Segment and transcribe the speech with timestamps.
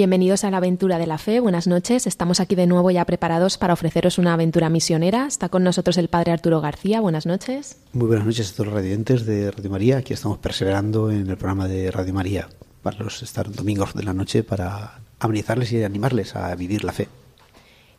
[0.00, 2.06] Bienvenidos a la aventura de la fe, buenas noches.
[2.06, 5.26] Estamos aquí de nuevo ya preparados para ofreceros una aventura misionera.
[5.26, 7.76] Está con nosotros el padre Arturo García, buenas noches.
[7.92, 9.98] Muy buenas noches a todos los radiantes de Radio María.
[9.98, 12.48] Aquí estamos perseverando en el programa de Radio María
[12.82, 17.08] para los estar domingos de la noche para amenizarles y animarles a vivir la fe.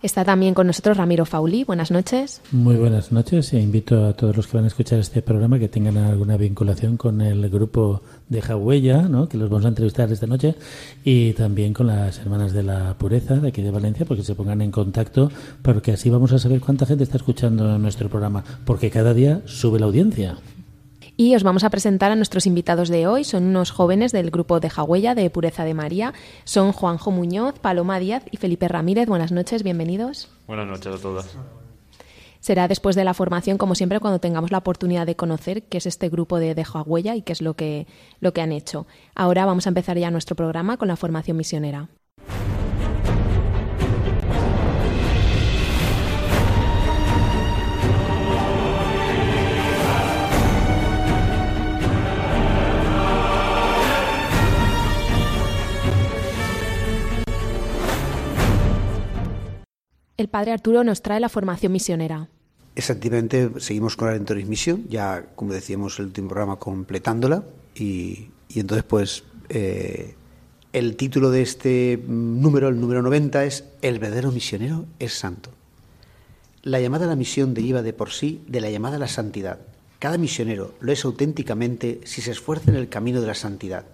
[0.02, 1.64] Está también con nosotros Ramiro Fauli.
[1.64, 2.42] Buenas noches.
[2.52, 5.68] Muy buenas noches e invito a todos los que van a escuchar este programa que
[5.68, 9.30] tengan alguna vinculación con el grupo de Jagüella, ¿no?
[9.30, 10.56] que los vamos a entrevistar esta noche,
[11.04, 14.64] y también con las hermanas de la pureza de aquí de Valencia, porque se pongan
[14.64, 19.14] en contacto, porque así vamos a saber cuánta gente está escuchando nuestro programa, porque cada
[19.14, 20.38] día sube la audiencia.
[21.22, 23.24] Y os vamos a presentar a nuestros invitados de hoy.
[23.24, 26.16] Son unos jóvenes del grupo de Jagüella de Pureza de María.
[26.46, 29.08] Son Juanjo Muñoz, Paloma Díaz y Felipe Ramírez.
[29.08, 30.30] Buenas noches, bienvenidos.
[30.48, 31.38] Buenas noches a todas.
[32.40, 35.86] Será después de la formación, como siempre, cuando tengamos la oportunidad de conocer qué es
[35.86, 37.86] este grupo de, de Jagüella y qué es lo que,
[38.20, 38.88] lo que han hecho.
[39.14, 41.90] Ahora vamos a empezar ya nuestro programa con la formación misionera.
[60.22, 62.30] El padre Arturo nos trae la formación misionera.
[62.76, 67.44] Exactamente, seguimos con la Aventuris Misión, ya como decíamos el último programa completándola
[67.76, 70.16] y, entonces pues eh,
[70.72, 75.50] el título de este número, el número 90 es El verdadero misionero es santo.
[76.64, 79.60] La llamada a la misión deriva de por sí de la llamada a la santidad.
[80.00, 83.86] Cada misionero lo es auténticamente si se esfuerza en el camino de la santidad.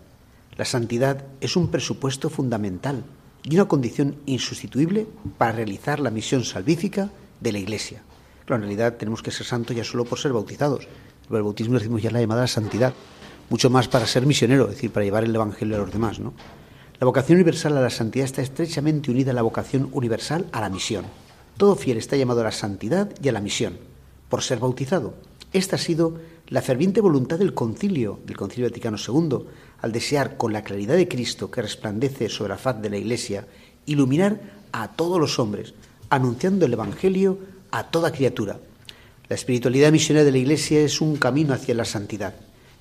[0.56, 3.04] La santidad es un presupuesto fundamental
[3.50, 7.10] y una condición insustituible para realizar la misión salvífica
[7.40, 8.04] de la Iglesia.
[8.48, 10.88] En realidad tenemos que ser santos ya solo por ser bautizados.
[11.30, 12.94] El bautismo decimos ya la llamada santidad,
[13.50, 16.20] mucho más para ser misionero, es decir, para llevar el Evangelio a los demás.
[16.20, 16.34] ¿no?
[17.00, 20.70] La vocación universal a la santidad está estrechamente unida a la vocación universal a la
[20.70, 21.06] misión.
[21.56, 23.78] Todo fiel está llamado a la santidad y a la misión,
[24.30, 25.14] por ser bautizado.
[25.54, 29.46] Esta ha sido la ferviente voluntad del concilio, del concilio Vaticano II,
[29.82, 33.48] al desear con la claridad de Cristo que resplandece sobre la faz de la Iglesia,
[33.86, 34.40] iluminar
[34.72, 35.74] a todos los hombres,
[36.10, 37.40] anunciando el Evangelio
[37.72, 38.60] a toda criatura.
[39.30, 42.36] La espiritualidad misionera de la Iglesia es un camino hacia la santidad.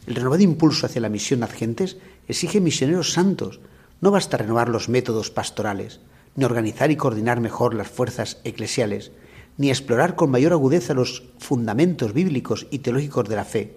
[0.06, 1.96] El renovado impulso hacia la misión a gentes
[2.28, 3.60] exige misioneros santos.
[4.00, 6.00] No basta renovar los métodos pastorales,
[6.36, 9.10] ni organizar y coordinar mejor las fuerzas eclesiales,
[9.58, 13.74] ni explorar con mayor agudeza los fundamentos bíblicos y teológicos de la fe.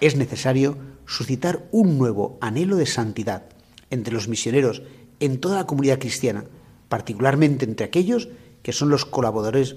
[0.00, 0.76] Es necesario
[1.06, 3.44] suscitar un nuevo anhelo de santidad
[3.90, 4.82] entre los misioneros
[5.20, 6.44] en toda la comunidad cristiana,
[6.88, 8.28] particularmente entre aquellos
[8.62, 9.76] que son los colaboradores,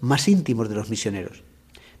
[0.00, 1.42] más íntimos de los misioneros.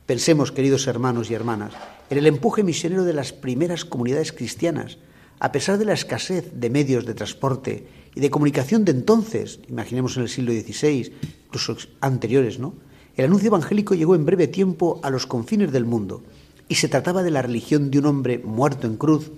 [0.06, 1.72] Pensemos, queridos hermanos y hermanas,
[2.08, 4.98] en el empuje misionero de las primeras comunidades cristianas,
[5.38, 10.16] a pesar de la escasez de medios de transporte y de comunicación de entonces, imaginemos
[10.16, 11.12] en el siglo XVI,
[11.46, 12.74] incluso anteriores, ¿no?
[13.16, 16.22] El anuncio evangélico llegó en breve tiempo a los confines del mundo
[16.70, 19.32] y se trataba de la religión de un hombre muerto en cruz,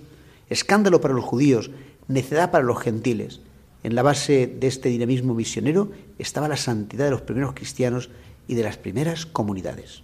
[0.51, 1.71] escándalo para los judíos,
[2.07, 3.41] necedad para los gentiles.
[3.81, 8.11] En la base de este dinamismo misionero estaba la santidad de los primeros cristianos
[8.47, 10.03] y de las primeras comunidades.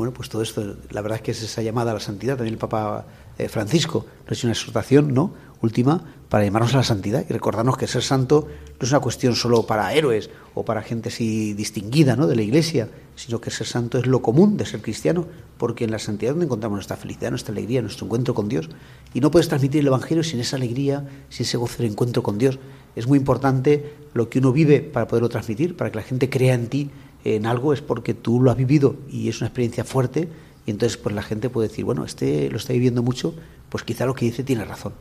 [0.00, 2.36] Bueno, pues todo esto, la verdad es que es esa llamada a la santidad.
[2.36, 3.04] También el Papa
[3.36, 5.34] eh, Francisco nos es una exhortación, ¿no?
[5.60, 9.36] Última, para llamarnos a la santidad y recordarnos que ser santo no es una cuestión
[9.36, 12.26] solo para héroes o para gente así distinguida, ¿no?
[12.26, 15.26] De la Iglesia, sino que ser santo es lo común de ser cristiano,
[15.58, 18.70] porque en la santidad donde encontramos nuestra felicidad, nuestra alegría, nuestro encuentro con Dios.
[19.12, 22.38] Y no puedes transmitir el Evangelio sin esa alegría, sin ese gozo del encuentro con
[22.38, 22.58] Dios.
[22.96, 26.54] Es muy importante lo que uno vive para poderlo transmitir, para que la gente crea
[26.54, 26.90] en ti
[27.24, 30.28] en algo es porque tú lo has vivido y es una experiencia fuerte
[30.66, 33.34] y entonces pues la gente puede decir, bueno, este lo está viviendo mucho,
[33.68, 34.92] pues quizá lo que dice tiene razón.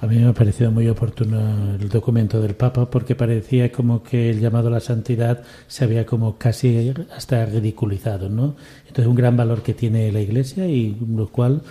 [0.00, 4.28] A mí me ha parecido muy oportuno el documento del Papa porque parecía como que
[4.28, 8.56] el llamado a la santidad se había como casi hasta ridiculizado, ¿no?
[8.82, 11.62] Entonces un gran valor que tiene la Iglesia y lo cual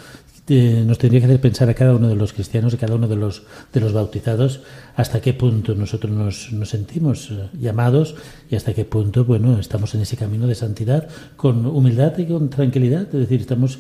[0.48, 3.16] nos tendría que hacer pensar a cada uno de los cristianos, a cada uno de
[3.16, 4.60] los, de los bautizados,
[4.96, 8.16] hasta qué punto nosotros nos, sentimos eh, llamados
[8.50, 11.08] y hasta qué punto, bueno, estamos en ese camino de santidad
[11.38, 13.04] con humildad y con tranquilidad.
[13.04, 13.80] Es decir, estamos,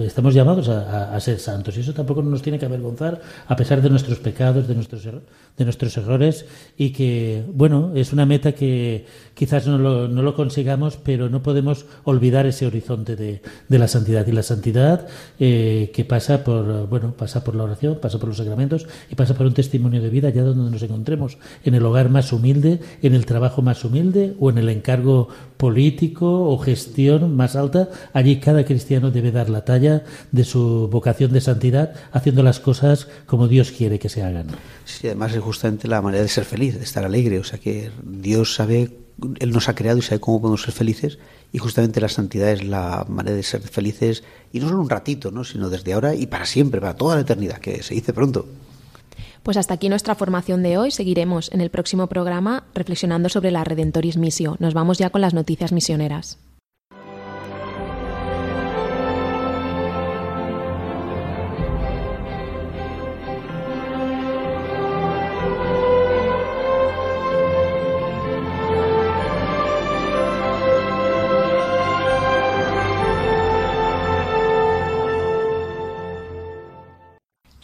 [0.00, 3.80] estamos llamados a, a, ser santos y eso tampoco nos tiene que avergonzar a pesar
[3.80, 6.46] de nuestros pecados, de nuestros, de nuestros errores
[6.76, 11.42] y que, bueno, es una meta que quizás no lo, no lo consigamos, pero no
[11.42, 14.26] podemos olvidar ese horizonte de, de la santidad.
[14.26, 15.06] Y la santidad
[15.38, 19.34] eh, que pasa por, bueno, pasa por la oración, pasa por los sacramentos y pasa
[19.34, 23.14] por un testimonio de vida allá donde nos encontremos, en el hogar más humilde, en
[23.14, 27.88] el trabajo más humilde o en el encargo político o gestión más alta.
[28.12, 33.08] Allí cada cristiano debe dar la talla de su vocación de santidad, haciendo las cosas
[33.26, 34.48] como Dios quiere que se hagan.
[34.84, 37.38] Sí, además es justamente la manera de ser feliz, de estar alegre.
[37.38, 38.98] O sea que Dios sabe,
[39.38, 41.18] Él nos ha creado y sabe cómo podemos ser felices
[41.52, 45.30] y justamente la santidad es la manera de ser felices y no solo un ratito,
[45.30, 45.44] ¿no?
[45.44, 48.46] sino desde ahora y para siempre, para toda la eternidad, que se dice pronto.
[49.42, 50.90] Pues hasta aquí nuestra formación de hoy.
[50.90, 54.56] Seguiremos en el próximo programa reflexionando sobre la Redentoris Missio.
[54.58, 56.38] Nos vamos ya con las noticias misioneras.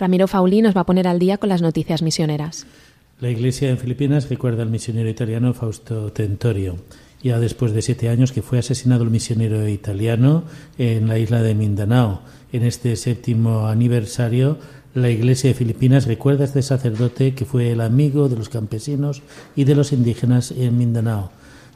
[0.02, 2.66] Ramiro Fauli nos va a poner al día con las noticias misioneras.
[3.20, 6.78] La Iglesia en Filipinas recuerda al misionero italiano Fausto Tentorio,
[7.22, 10.42] ya después de siete años que fue asesinado el misionero italiano
[10.76, 12.22] en la isla de Mindanao.
[12.52, 14.58] En este séptimo aniversario,
[14.92, 19.22] la Iglesia de Filipinas recuerda a este sacerdote que fue el amigo de los campesinos
[19.54, 21.30] y de los indígenas en Mindanao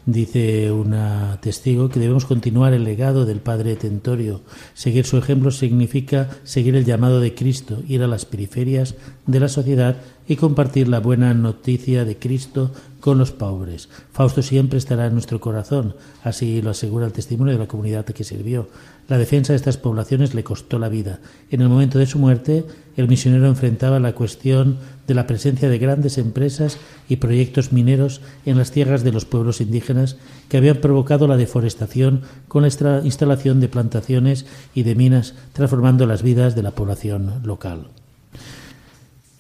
[0.06, 4.42] Dice una testigo que debemos continuar el legado del Padre Tentorio.
[4.72, 8.94] Seguir su ejemplo significa seguir el llamado de Cristo, ir a las periferias
[9.26, 9.96] de la sociedad
[10.28, 12.70] y compartir la buena noticia de Cristo
[13.00, 13.88] con los pobres.
[14.12, 18.22] Fausto siempre estará en nuestro corazón, así lo asegura el testimonio de la comunidad que
[18.22, 18.68] sirvió.
[19.08, 21.20] La defensa de estas poblaciones le costó la vida.
[21.50, 22.64] En el momento de su muerte,
[22.96, 28.58] el misionero enfrentaba la cuestión de la presencia de grandes empresas y proyectos mineros en
[28.58, 30.16] las tierras de los pueblos indígenas
[30.48, 34.44] que habían provocado la deforestación con la instalación de plantaciones
[34.74, 37.88] y de minas, transformando las vidas de la población local.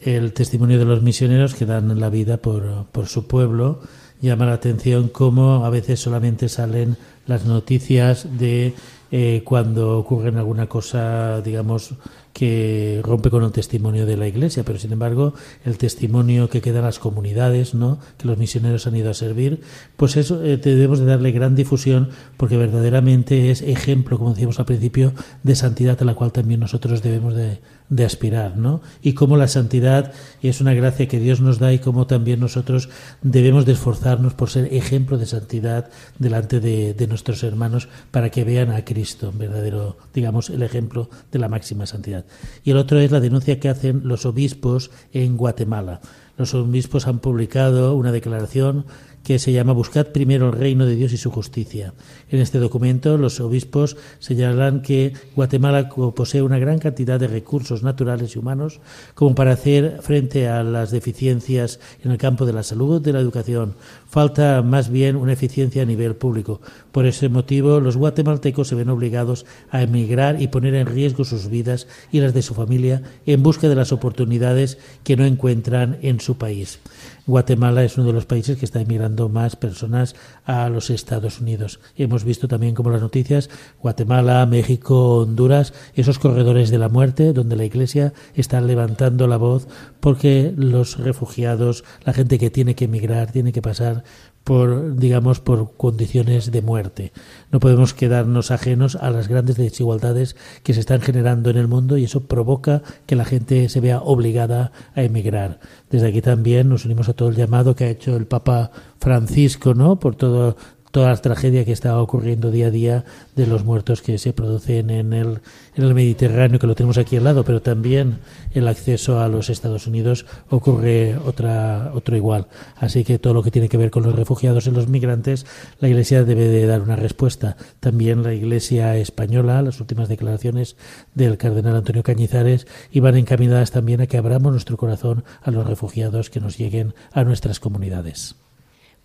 [0.00, 3.80] El testimonio de los misioneros que dan la vida por, por su pueblo
[4.20, 6.96] llama la atención cómo a veces solamente salen
[7.26, 8.74] las noticias de
[9.10, 11.94] eh, cuando ocurre alguna cosa, digamos,
[12.36, 15.32] que rompe con el testimonio de la Iglesia, pero sin embargo
[15.64, 17.98] el testimonio que queda en las comunidades, ¿no?
[18.18, 19.62] que los misioneros han ido a servir,
[19.96, 24.66] pues eso eh, debemos de darle gran difusión porque verdaderamente es ejemplo, como decíamos al
[24.66, 27.58] principio, de santidad a la cual también nosotros debemos de,
[28.04, 28.82] aspirar, ¿no?
[29.00, 30.12] Y cómo la santidad
[30.42, 32.88] es una gracia que Dios nos da y cómo también nosotros
[33.22, 38.42] debemos de esforzarnos por ser ejemplo de santidad delante de, de nuestros hermanos para que
[38.44, 42.25] vean a Cristo, verdadero, digamos, el ejemplo de la máxima santidad.
[42.64, 46.00] Y el otro es la denuncia que hacen los obispos en Guatemala.
[46.36, 48.84] Los obispos han publicado una declaración
[49.26, 51.94] que se llama Buscad primero el reino de Dios y su justicia.
[52.30, 58.36] En este documento los obispos señalan que Guatemala posee una gran cantidad de recursos naturales
[58.36, 58.78] y humanos
[59.16, 63.18] como para hacer frente a las deficiencias en el campo de la salud, de la
[63.18, 63.74] educación.
[64.08, 66.60] Falta más bien una eficiencia a nivel público.
[66.92, 71.48] Por ese motivo, los guatemaltecos se ven obligados a emigrar y poner en riesgo sus
[71.48, 76.20] vidas y las de su familia en busca de las oportunidades que no encuentran en
[76.26, 76.80] su país.
[77.26, 80.14] Guatemala es uno de los países que está emigrando más personas
[80.44, 81.80] a los Estados Unidos.
[81.96, 83.48] hemos visto también como las noticias
[83.80, 89.68] Guatemala, México, Honduras, esos corredores de la muerte donde la Iglesia está levantando la voz
[90.00, 94.04] porque los refugiados, la gente que tiene que emigrar, tiene que pasar
[94.46, 97.12] por, digamos, por condiciones de muerte.
[97.50, 101.98] No podemos quedarnos ajenos a las grandes desigualdades que se están generando en el mundo
[101.98, 105.58] y eso provoca que la gente se vea obligada a emigrar.
[105.90, 109.74] Desde aquí también nos unimos a todo el llamado que ha hecho el Papa Francisco,
[109.74, 109.98] ¿no?
[109.98, 110.56] Por todo
[110.96, 114.88] toda la tragedia que está ocurriendo día a día de los muertos que se producen
[114.88, 115.40] en el,
[115.74, 118.20] en el Mediterráneo, que lo tenemos aquí al lado, pero también
[118.54, 122.46] el acceso a los Estados Unidos ocurre otra, otro igual.
[122.76, 125.44] Así que todo lo que tiene que ver con los refugiados y los migrantes,
[125.80, 127.58] la Iglesia debe de dar una respuesta.
[127.78, 130.78] También la Iglesia española, las últimas declaraciones
[131.14, 136.30] del cardenal Antonio Cañizares, iban encaminadas también a que abramos nuestro corazón a los refugiados
[136.30, 138.45] que nos lleguen a nuestras comunidades.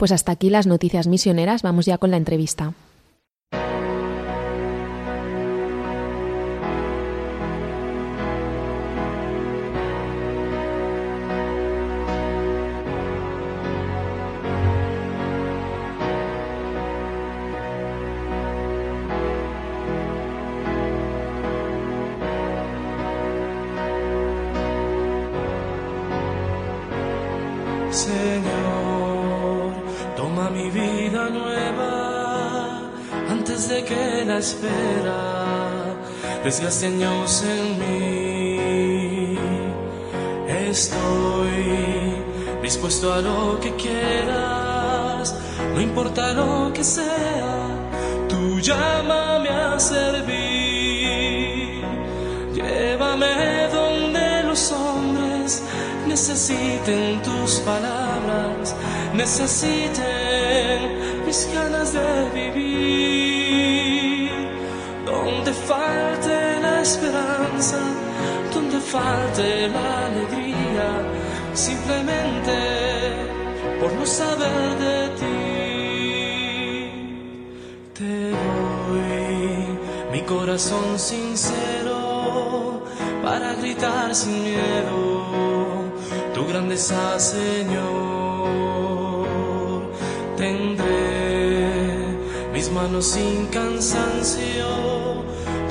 [0.02, 2.74] Pues hasta aquí las noticias misioneras, vamos ya con la entrevista.
[36.44, 39.38] Desgaste años en mí.
[40.70, 42.16] Estoy
[42.62, 45.36] dispuesto a lo que quieras,
[45.74, 47.68] no importa lo que sea,
[48.30, 50.22] tú llámame a servir.
[52.54, 55.64] Llévame donde los hombres
[56.08, 58.76] necesiten tus palabras,
[59.14, 60.80] necesiten
[61.26, 63.11] mis ganas de vivir.
[66.92, 67.80] Esperanza,
[68.54, 70.90] donde falte la alegría,
[71.54, 72.58] simplemente
[73.80, 75.32] por no saber de ti.
[77.98, 79.80] Te doy
[80.12, 82.84] mi corazón sincero
[83.24, 85.02] para gritar sin miedo
[86.34, 88.42] tu grandeza, Señor.
[90.36, 91.62] Tendré
[92.54, 95.21] mis manos sin cansancio,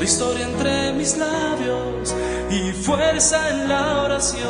[0.01, 2.15] tu historia entre mis labios
[2.51, 4.49] y fuerza en la oración.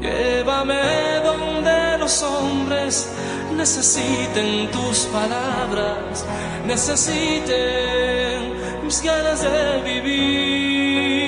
[0.00, 3.10] Llévame donde los hombres
[3.54, 6.24] necesiten tus palabras,
[6.66, 11.20] necesiten mis ganas de vivir,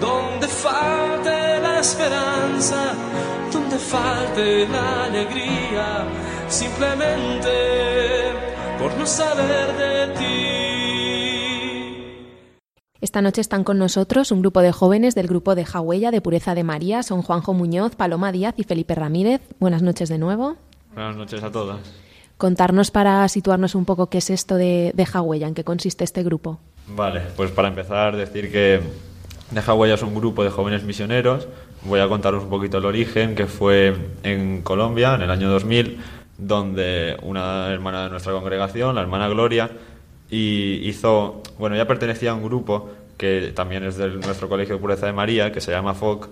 [0.00, 2.94] donde falte la esperanza,
[3.52, 6.04] donde falte la alegría,
[6.48, 7.50] simplemente
[8.78, 10.67] por no saber de ti.
[13.18, 16.54] Esta noche están con nosotros un grupo de jóvenes del grupo de Jagüella de Pureza
[16.54, 17.02] de María.
[17.02, 19.40] Son Juanjo Muñoz, Paloma Díaz y Felipe Ramírez.
[19.58, 20.54] Buenas noches de nuevo.
[20.94, 21.80] Buenas noches a todas.
[22.36, 26.22] Contarnos para situarnos un poco qué es esto de, de Jagüella, en qué consiste este
[26.22, 26.60] grupo.
[26.86, 28.82] Vale, pues para empezar decir que
[29.50, 31.48] Deja Huella es un grupo de jóvenes misioneros.
[31.82, 35.98] Voy a contaros un poquito el origen, que fue en Colombia en el año 2000,
[36.38, 39.72] donde una hermana de nuestra congregación, la hermana Gloria,
[40.30, 44.80] y hizo, bueno, ella pertenecía a un grupo que también es de nuestro colegio de
[44.80, 46.28] pureza de María, que se llama FOC,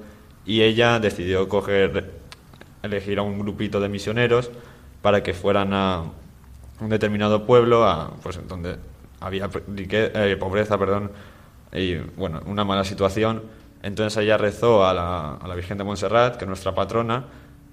[0.46, 2.12] y ella decidió coger,
[2.82, 4.50] elegir a un grupito de misioneros
[5.02, 6.04] para que fueran a
[6.80, 8.76] un determinado pueblo, a, pues donde
[9.20, 11.10] había eh, pobreza, perdón,
[11.72, 13.42] y bueno, una mala situación.
[13.82, 17.24] Entonces ella rezó a la, a la Virgen de Montserrat, que es nuestra patrona,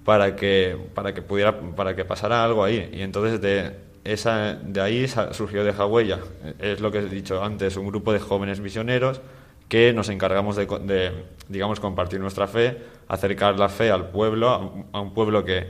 [0.04, 2.90] para que, para que pudiera, para que pasara algo ahí.
[2.92, 6.18] Y entonces de, esa, de ahí surgió Deja Huella.
[6.58, 9.20] Es lo que he dicho antes, un grupo de jóvenes misioneros
[9.68, 14.50] que nos encargamos de, de, digamos, compartir nuestra fe, acercar la fe al pueblo,
[14.92, 15.68] a un- pueblo que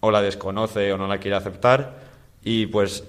[0.00, 1.98] o la desconoce o no la quiere aceptar.
[2.44, 3.04] Y pues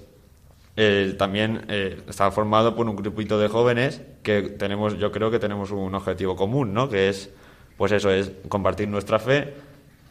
[0.76, 5.38] eh, también eh, está formado por un grupito de jóvenes que tenemos, yo creo que
[5.38, 6.88] tenemos un objetivo común, ¿no?
[6.88, 7.30] Que es,
[7.76, 9.54] pues eso, es compartir nuestra fe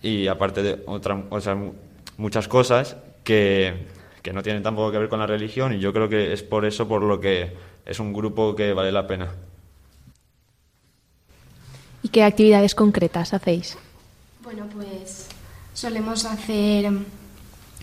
[0.02, 1.74] y aparte de otra- otras mu-
[2.18, 3.86] muchas cosas que,
[4.24, 6.66] que no tienen tampoco que ver con la religión y yo creo que es por
[6.66, 9.36] eso por lo que es un grupo que vale la pena.
[12.02, 13.78] ¿Y qué actividades concretas hacéis?
[14.44, 15.28] Bueno, pues
[15.74, 16.90] solemos hacer,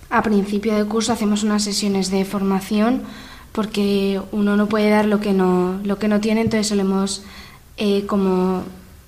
[0.09, 3.03] a principio de curso hacemos unas sesiones de formación
[3.53, 7.23] porque uno no puede dar lo que no, lo que no tiene, entonces solemos
[7.77, 8.65] eh, como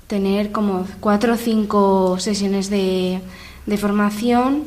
[0.06, 3.20] tener como cuatro o cinco sesiones de,
[3.64, 4.64] de formación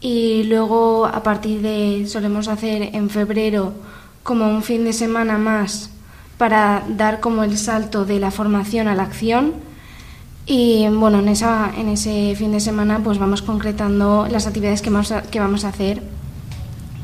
[0.00, 3.72] y luego a partir de solemos hacer en febrero
[4.22, 5.90] como un fin de semana más
[6.36, 9.54] para dar como el salto de la formación a la acción.
[10.46, 14.90] Y bueno, en, esa, en ese fin de semana pues vamos concretando las actividades que
[14.90, 16.02] vamos a, que vamos a hacer,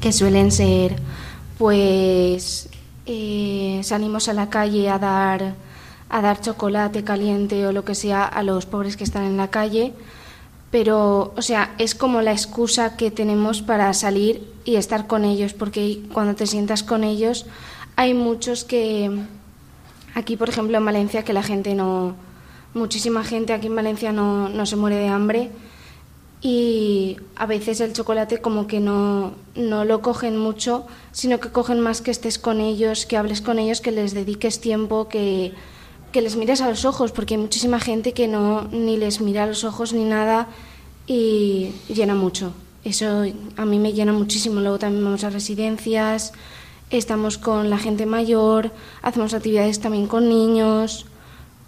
[0.01, 0.97] que suelen ser
[1.59, 2.69] pues
[3.07, 5.55] eh, salimos a la calle a dar,
[6.09, 9.49] a dar chocolate caliente o lo que sea a los pobres que están en la
[9.49, 9.93] calle,
[10.75, 15.53] pero o sea, es como la excusa que tenemos para salir y estar con ellos,
[15.55, 17.47] porque cuando te sientas con ellos
[17.95, 19.09] hay muchos que
[20.17, 22.17] aquí, por ejemplo, en Valencia, que la gente no,
[22.75, 25.53] muchísima gente aquí en Valencia no, no se muere de hambre
[26.43, 31.79] y a veces el chocolate como que no, no lo cogen mucho, sino que cogen
[31.79, 35.55] más que estés con ellos, que hables con ellos, que les dediques tiempo, que,
[36.15, 39.43] que les mires a los ojos, porque hay muchísima gente que no ni les mira
[39.43, 40.47] a los ojos ni nada
[41.09, 42.53] y llena mucho.
[42.85, 43.25] Eso
[43.57, 44.61] a mí me llena muchísimo.
[44.61, 46.33] Luego también vamos a residencias,
[46.91, 48.71] estamos con la gente mayor,
[49.03, 51.07] hacemos actividades también con niños,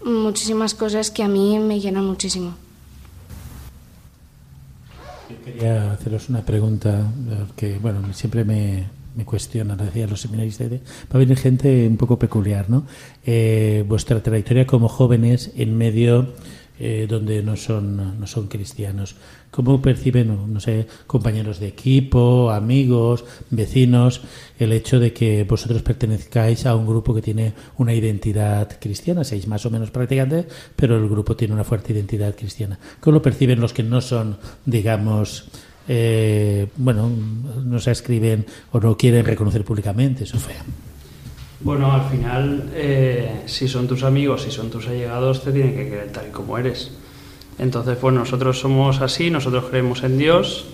[0.04, 2.54] muchísimas cosas que a mí me llenan muchísimo.
[5.28, 7.04] Yo quería haceros una pregunta
[7.56, 8.86] que, bueno, siempre me,
[9.16, 10.78] me cuestionan, decía los seminaristas, va
[11.14, 12.86] a venir gente un poco peculiar, ¿no?
[13.24, 16.34] Eh, vuestra trayectoria como jóvenes en medio
[16.78, 19.16] eh, donde no son, no son cristianos.
[19.50, 24.20] ¿Cómo perciben, no sé, compañeros de equipo, amigos, vecinos,
[24.58, 29.24] el hecho de que vosotros pertenezcáis a un grupo que tiene una identidad cristiana?
[29.24, 30.44] Seis más o menos practicantes,
[30.76, 32.78] pero el grupo tiene una fuerte identidad cristiana.
[33.00, 35.48] ¿Cómo lo perciben los que no son, digamos,
[35.88, 37.10] eh, bueno,
[37.64, 40.64] no se escriben o no quieren reconocer públicamente, Sofía?
[41.60, 45.88] Bueno, al final, eh, si son tus amigos, si son tus allegados, te tienen que
[45.88, 46.92] querer tal y como eres.
[47.58, 50.66] Entonces, pues nosotros somos así, nosotros creemos en Dios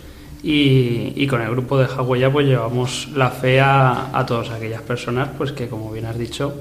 [0.42, 5.52] y, con el grupo de Hawaiia pues llevamos la fe a, todas aquellas personas pues
[5.52, 6.52] que, como bien has dicho,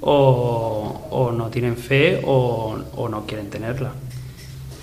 [0.00, 3.92] o, no tienen fe o, no quieren tenerla.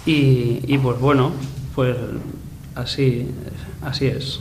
[0.05, 1.33] Y, y, pues bueno,
[1.75, 1.97] pues
[2.81, 3.27] así,
[3.81, 4.39] así es.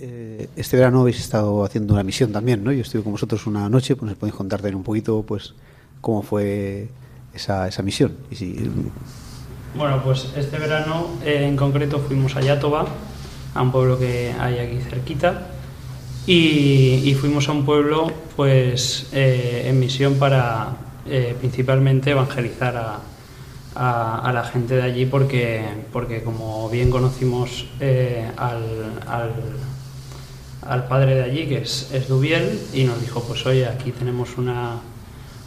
[0.00, 2.72] Eh, este verano habéis estado haciendo una misión también, ¿no?
[2.72, 5.54] Yo estuve con vosotros una noche, pues nos podéis contar un poquito, pues,
[6.00, 6.88] cómo fue
[7.34, 8.12] esa, esa misión.
[8.30, 8.70] Y si...
[9.76, 12.86] Bueno, pues este verano eh, en concreto fuimos a Yatoba,
[13.54, 15.48] a un pueblo que hay aquí cerquita,
[16.26, 20.76] y, fuimos a un pueblo, pues, eh, en misión para
[21.40, 23.00] principalmente evangelizar a,
[23.78, 27.66] a, la gente de allí porque, porque como bien conocimos
[28.36, 29.32] al, al,
[30.62, 34.36] al padre de allí, que es, es Dubiel, y nos dijo, pues oye, aquí tenemos
[34.36, 34.80] una,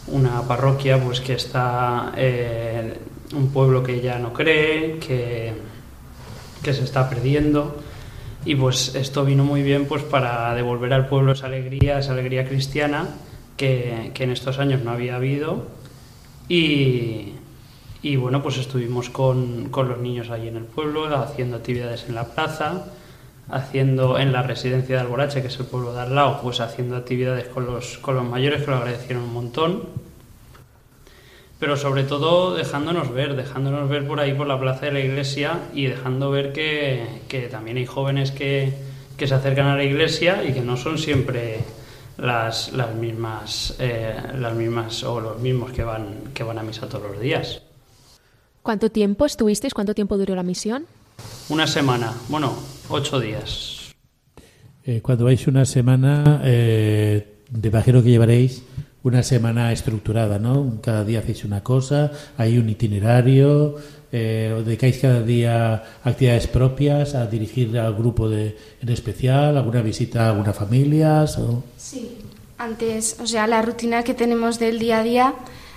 [0.08, 2.98] una parroquia pues que está eh,
[3.34, 5.52] un pueblo que ya no cree, que,
[6.62, 7.80] que se está perdiendo.
[8.44, 12.48] Y pues esto vino muy bien pues para devolver al pueblo esa alegría, esa alegría
[12.48, 13.08] cristiana
[13.56, 15.68] que, que en estos años no había habido.
[16.48, 17.34] Y,
[18.02, 22.14] y bueno, pues estuvimos con, con los niños allí en el pueblo, haciendo actividades en
[22.14, 22.84] la plaza
[23.52, 26.96] haciendo en la residencia de Alborache, que es el pueblo de al lado, pues haciendo
[26.96, 29.82] actividades con los, con los mayores que lo agradecieron un montón.
[31.58, 35.60] Pero sobre todo dejándonos ver, dejándonos ver por ahí por la plaza de la iglesia
[35.74, 38.72] y dejando ver que, que también hay jóvenes que,
[39.16, 41.60] que, se acercan a la iglesia y que no son siempre
[42.16, 46.88] las, las mismas eh, las mismas o los mismos que van que van a misa
[46.88, 47.62] todos los días.
[48.62, 49.74] ¿Cuánto tiempo estuvisteis?
[49.74, 50.86] ¿Cuánto tiempo duró la misión?
[51.48, 52.54] Una semana, bueno,
[52.88, 53.92] ocho días.
[54.84, 58.62] Eh, cuando vais una semana, eh, de imagino que llevaréis
[59.02, 60.78] una semana estructurada, ¿no?
[60.80, 63.76] Cada día hacéis una cosa, hay un itinerario,
[64.12, 69.82] eh, os dedicáis cada día actividades propias, a dirigir al grupo de, en especial, alguna
[69.82, 71.26] visita a alguna familia.
[71.76, 72.18] Sí,
[72.58, 75.34] antes, o sea, la rutina que tenemos del día a día,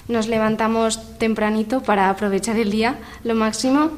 [0.07, 3.91] nos levantamos tempranito para aprovechar el día lo máximo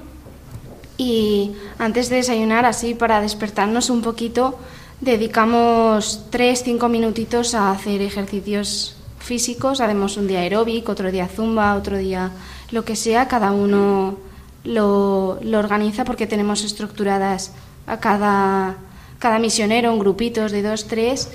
[0.97, 4.57] y antes de desayunar, así para despertarnos un poquito,
[4.99, 11.97] dedicamos 3-5 minutitos a hacer ejercicios físicos, haremos un día aeróbic, otro día zumba, otro
[11.97, 12.31] día
[12.71, 14.17] lo que sea, cada uno
[14.63, 17.51] lo, lo organiza porque tenemos estructuradas
[17.85, 18.77] a cada,
[19.19, 21.29] cada misionero en grupitos de dos, tres,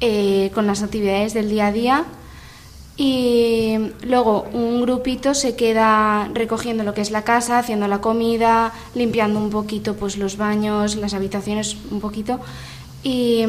[0.00, 2.04] eh, con las actividades del día a día
[3.00, 8.72] y luego un grupito se queda recogiendo lo que es la casa, haciendo la comida,
[8.96, 12.40] limpiando un poquito pues los baños, las habitaciones un poquito.
[13.04, 13.44] Y,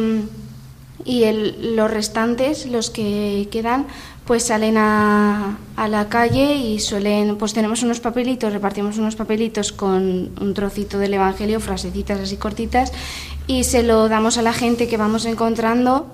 [1.03, 1.25] y
[1.73, 3.87] los restantes, los que quedan,
[4.25, 9.71] pues salen a, a, la calle y suelen, pues tenemos unos papelitos, repartimos unos papelitos
[9.71, 12.93] con un trocito del Evangelio, frasecitas así cortitas
[13.47, 16.05] y se lo damos a la gente que vamos encontrando.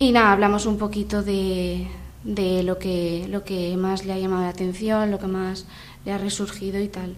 [0.00, 1.86] Y nada, hablamos un poquito de
[2.24, 5.66] de lo que, lo que más le ha llamado la atención, lo que más
[6.04, 7.14] le ha resurgido y tal.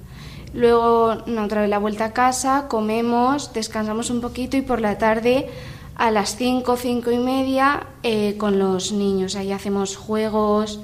[0.52, 5.48] Luego, otra vez la vuelta a casa, comemos, descansamos un poquito y por la tarde
[5.96, 9.36] a las 5, cinco y media eh, con los niños.
[9.36, 10.80] Ahí hacemos juegos,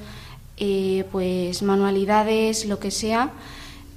[0.57, 3.33] eh, pues manualidades, lo que sea.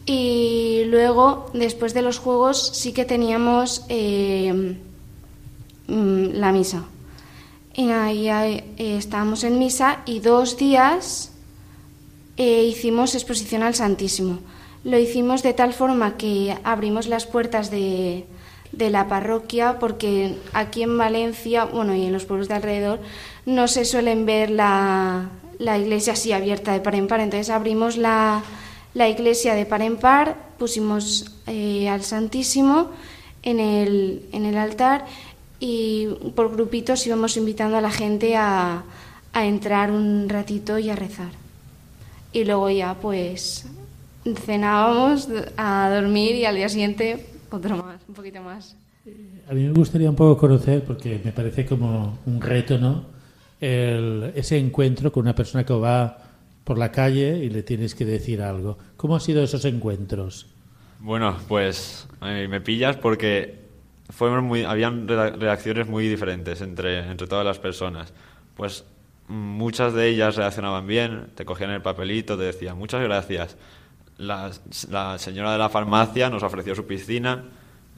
[0.05, 4.77] Y luego, después de los juegos, sí que teníamos eh,
[5.87, 6.85] mm, la misa.
[7.77, 11.33] Y ahí eh, estábamos en misa y dos días
[12.37, 14.39] eh, hicimos exposición al Santísimo.
[14.85, 18.25] Lo hicimos de tal forma que abrimos las puertas de,
[18.71, 22.99] de la parroquia porque aquí en Valencia, bueno, y en los pueblos de alrededor,
[23.45, 27.19] no se suelen ver la, la iglesia así abierta de par en par.
[27.19, 28.41] Entonces abrimos la,
[28.93, 32.91] la iglesia de par en par, pusimos eh, al Santísimo
[33.43, 35.05] en el, en el altar
[35.59, 38.83] y por grupitos íbamos invitando a la gente a,
[39.33, 41.31] a entrar un ratito y a rezar.
[42.33, 43.67] Y luego ya pues
[44.45, 48.75] cenábamos a dormir y al día siguiente otro más, un poquito más.
[49.49, 53.05] A mí me gustaría un poco conocer, porque me parece como un reto, ¿no?
[53.61, 56.17] El, ese encuentro con una persona que va
[56.63, 58.77] por la calle y le tienes que decir algo.
[58.97, 60.47] ¿Cómo han sido esos encuentros?
[60.99, 63.64] Bueno, pues me pillas porque
[64.09, 68.13] fueron muy, habían reacciones muy diferentes entre, entre todas las personas.
[68.55, 68.85] Pues
[69.27, 73.57] muchas de ellas reaccionaban bien, te cogían el papelito, te decían muchas gracias.
[74.17, 74.51] La,
[74.89, 77.43] la señora de la farmacia nos ofreció su piscina,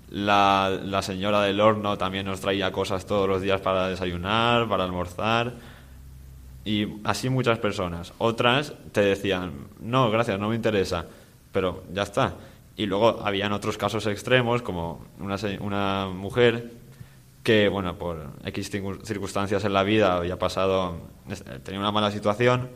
[0.09, 4.85] la, la, señora del horno también nos traía cosas todos los días para desayunar, para
[4.85, 5.53] almorzar.
[6.63, 8.13] Y así muchas personas.
[8.17, 11.05] Otras te decían, no, gracias, no me interesa.
[11.51, 12.35] Pero ya está.
[12.77, 16.71] Y luego habían otros casos extremos, como una, una mujer
[17.43, 18.69] que, bueno, por X
[19.03, 20.97] circunstancias en la vida había pasado,
[21.63, 22.69] tenía una mala situación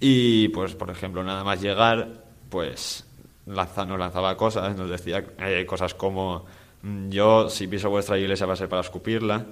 [0.00, 3.06] y, pues, por ejemplo, nada más llegar, pues
[3.46, 6.44] nos lanzaba cosas, nos decía eh, cosas como
[6.82, 9.46] mm, yo si piso vuestra iglesia va a ser para escupirla,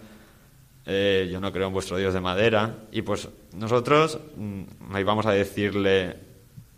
[0.87, 5.33] eh, yo no creo en vuestro Dios de madera, y pues nosotros mm, íbamos a
[5.33, 6.17] decirle,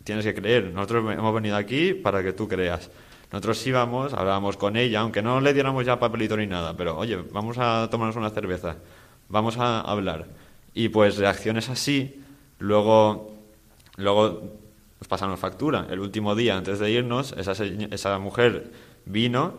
[0.05, 2.91] tienes que creer, nosotros hemos venido aquí para que tú creas.
[3.33, 7.17] Nosotros íbamos, hablábamos con ella, aunque no le diéramos ya papelito ni nada, pero oye,
[7.17, 8.77] vamos a tomarnos una cerveza,
[9.29, 10.27] vamos a hablar.
[10.75, 12.23] Y pues reacciones así,
[12.59, 13.35] luego,
[13.97, 14.43] luego
[15.01, 15.87] nos pasamos factura.
[15.91, 18.71] El último día antes de irnos, esa, mujer
[19.07, 19.55] vino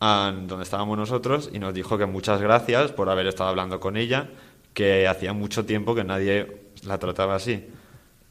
[0.00, 3.96] a donde estábamos nosotros y nos dijo que muchas gracias por haber estado hablando con
[3.96, 4.28] ella,
[4.74, 7.66] que hacía mucho tiempo que nadie la trataba así.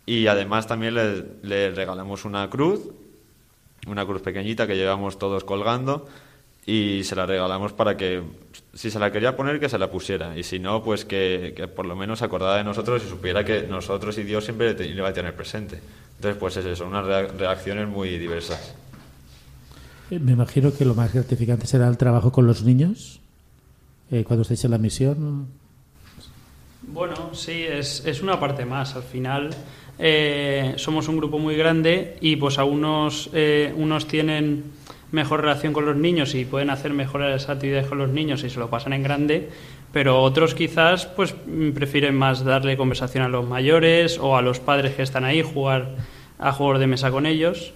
[0.05, 2.89] Y además también le, le regalamos una cruz,
[3.87, 6.07] una cruz pequeñita que llevamos todos colgando
[6.65, 8.23] y se la regalamos para que
[8.73, 11.67] si se la quería poner que se la pusiera y si no pues que, que
[11.67, 15.09] por lo menos acordara de nosotros y supiera que nosotros y Dios siempre le, iba
[15.09, 15.79] a tener presente.
[16.15, 18.75] Entonces, pues es eso, unas reacciones muy diversas.
[20.09, 23.19] Eh, me imagino que lo más gratificante será el trabajo con los niños
[24.09, 25.47] eh, cuando estéis en la misión.
[26.83, 28.95] Bueno, sí, es, es una parte más.
[28.95, 29.49] Al final
[29.99, 33.29] eh, somos un grupo muy grande y pues a unos,
[33.75, 34.63] unos tienen
[35.11, 38.59] mejor relación con los niños y pueden hacer mejores actividades con los niños y se
[38.59, 39.49] lo pasan en grande,
[39.91, 41.35] pero otros quizás pues
[41.75, 45.89] prefieren más darle conversación a los mayores o a los padres que están ahí, jugar
[46.39, 47.73] a juegos de mesa con ellos.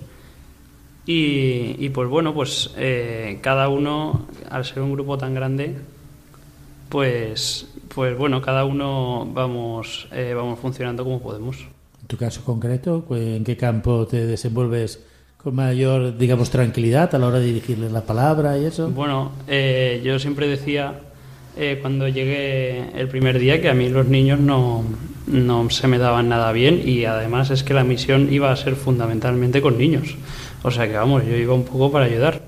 [1.10, 5.78] Y, pues bueno, pues eh, cada uno, al ser un grupo tan grande,
[6.90, 11.77] pues, pues bueno, cada uno vamos, eh, vamos funcionando como podemos.
[12.08, 15.04] Tu caso concreto, ¿en qué campo te desenvuelves
[15.38, 18.90] con mayor, digamos, tranquilidad a la hora de dirigirles la palabra y eso?
[18.90, 21.02] Bueno, eh, yo siempre decía
[21.58, 24.86] eh, cuando llegué el primer día que a mí los niños no,
[25.28, 28.76] no se me daban nada bien y además es que la misión iba a ser
[28.76, 30.16] fundamentalmente con niños.
[30.64, 32.42] O sea que vamos, yo iba un poco para ayudar.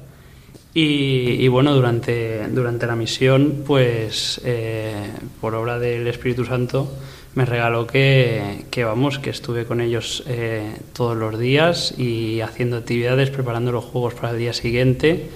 [0.73, 6.89] Y, bueno, durante, durante la misión, pues eh, por obra del Espíritu Santo,
[7.35, 12.77] me regaló que, que vamos, que estuve con ellos eh, todos los días y haciendo
[12.77, 15.29] actividades, preparando los juegos para el día siguiente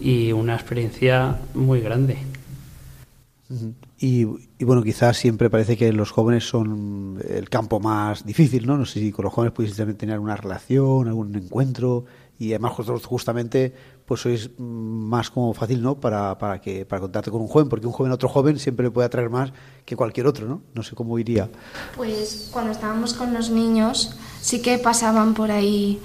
[0.00, 2.18] y una experiencia muy grande.
[3.98, 4.24] Y,
[4.64, 8.76] bueno, quizás siempre parece que los jóvenes son el campo más difícil, ¿no?
[8.76, 12.04] No sé si con los jóvenes podéis tener una relación, algún encuentro,
[12.42, 12.72] y además
[13.04, 13.72] justamente
[14.04, 15.94] pues sois más como fácil, ¿no?
[15.94, 18.84] Para, para que para contarte con un joven, porque un joven a otro joven siempre
[18.84, 19.52] le puede atraer más
[19.84, 20.60] que cualquier otro, ¿no?
[20.74, 21.48] No sé cómo iría.
[21.96, 26.00] Pues cuando estábamos con los niños, sí que pasaban por ahí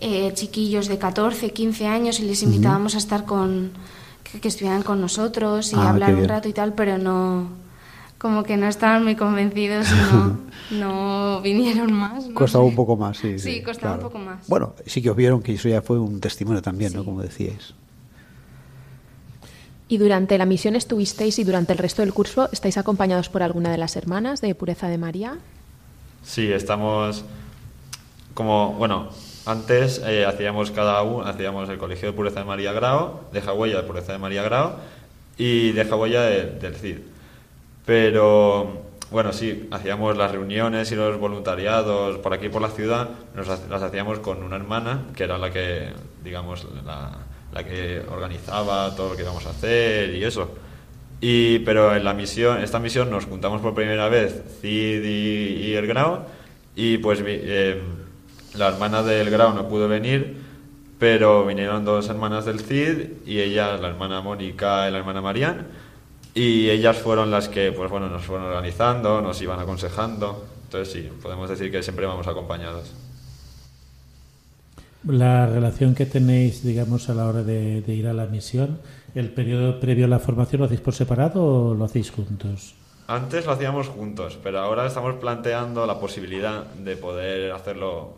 [0.00, 3.70] eh, chiquillos de 14, 15 años y les invitábamos a estar con
[4.40, 7.50] que, estuvieran con nosotros y ah, hablar un rato y tal, pero no,
[8.18, 10.38] como que no estaban muy convencidos y no,
[10.70, 12.24] no vinieron más.
[12.34, 13.38] costaba un poco más, sí.
[13.38, 14.46] Sí, costaba un poco más.
[14.48, 17.04] Bueno, sí que os vieron que eso ya fue un testimonio también, ¿no?
[17.04, 17.74] Como decíais.
[19.86, 23.70] ¿Y durante la misión estuvisteis y durante el resto del curso estáis acompañados por alguna
[23.70, 25.38] de las hermanas de Pureza de María?
[26.22, 27.24] Sí, estamos
[28.34, 29.08] como, bueno,
[29.46, 33.78] antes eh, hacíamos cada uno, hacíamos el Colegio de Pureza de María Grau, de Huella
[33.78, 34.72] de Pureza de María Grau
[35.38, 36.98] y de Huella del CID.
[37.88, 43.48] Pero bueno, sí, hacíamos las reuniones y los voluntariados por aquí por la ciudad, nos,
[43.48, 45.88] las hacíamos con una hermana que era la que,
[46.22, 47.12] digamos, la,
[47.50, 50.50] la que organizaba todo lo que íbamos a hacer y eso.
[51.22, 55.86] Y, pero en la misión, esta misión nos juntamos por primera vez CID y, el
[55.86, 56.26] Grau
[56.76, 57.80] y pues eh,
[58.52, 60.36] la hermana del grado no pudo venir,
[60.98, 65.87] pero vinieron dos hermanas del CID y ella, la hermana Mónica y la hermana Marian,
[66.34, 70.46] y ellas fueron las que pues bueno, nos fueron organizando, nos iban aconsejando.
[70.64, 72.92] Entonces sí, podemos decir que siempre vamos acompañados.
[75.06, 78.80] La relación que tenéis, digamos, a la hora de, ir a la misión,
[79.14, 82.74] ¿el periodo previo a la formación lo hacéis por separado o lo hacéis juntos?
[83.06, 88.16] Antes lo hacíamos juntos, pero ahora estamos planteando la posibilidad de poder hacerlo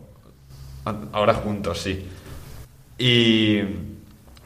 [1.13, 2.05] ahora juntos, sí.
[2.97, 3.61] Y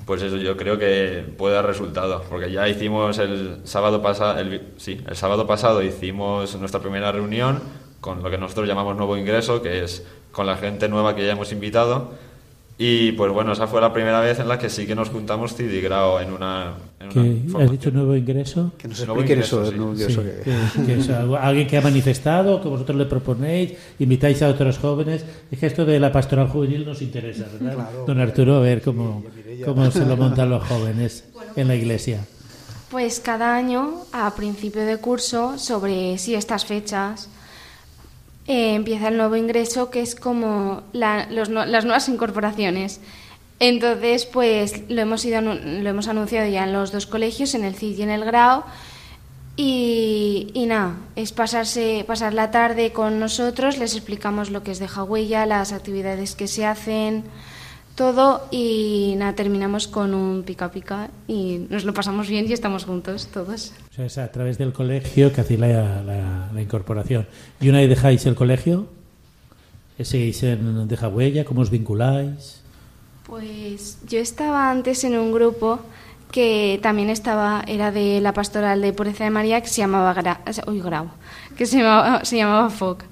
[0.05, 4.73] pues eso yo creo que puede dar resultado, porque ya hicimos el sábado pasado, el,
[4.77, 7.61] sí, el sábado pasado hicimos nuestra primera reunión
[8.01, 11.31] con lo que nosotros llamamos nuevo ingreso, que es con la gente nueva que ya
[11.31, 12.11] hemos invitado.
[12.77, 15.55] Y pues bueno, esa fue la primera vez en la que sí que nos juntamos
[15.55, 17.13] Cid y Grau en una, en una
[17.57, 18.73] ¿Qué, ¿Has dicho nuevo ingreso?
[18.77, 19.77] Que nos Nuevo ingreso, eso, sí.
[19.77, 24.41] nuevo Sí, que- que- que es alguien que ha manifestado, que vosotros le proponéis, invitáis
[24.41, 25.23] a otros jóvenes.
[25.49, 27.75] Es que esto de la pastoral juvenil nos interesa, ¿verdad?
[27.75, 28.03] Claro.
[28.07, 29.23] Don Arturo, a ver cómo,
[29.63, 31.23] cómo se lo montan los jóvenes
[31.55, 32.25] en la iglesia.
[32.91, 37.29] Pues cada año, a principio de curso, sobre sí estas fechas,
[38.47, 42.99] eh, empieza el nuevo ingreso, que es como la- los las nuevas incorporaciones.
[43.59, 47.75] Entonces, pues lo hemos, ido, lo hemos anunciado ya en los dos colegios, en el
[47.75, 48.63] CID y en el Grau.
[49.57, 54.79] Y, y nada, es pasarse, pasar la tarde con nosotros, les explicamos lo que es
[54.79, 57.23] de Huella, las actividades que se hacen,
[57.95, 62.83] todo y nada, terminamos con un pica pica y nos lo pasamos bien y estamos
[62.85, 63.71] juntos todos.
[63.91, 67.25] O sea, es a través del colegio que hacéis la, la- la incorporación.
[67.61, 68.87] ¿Y una vez dejáis el colegio?
[69.99, 71.45] ¿Seguís en Deja Huella?
[71.45, 72.61] ¿Cómo os vinculáis?
[73.25, 75.79] Pues yo estaba antes en un grupo
[76.31, 80.41] que también estaba, era de la pastoral de Pureza de María, que se llamaba Gra-
[80.67, 81.07] uy, Grau,
[81.57, 83.03] que se llamaba, se llamaba FOC.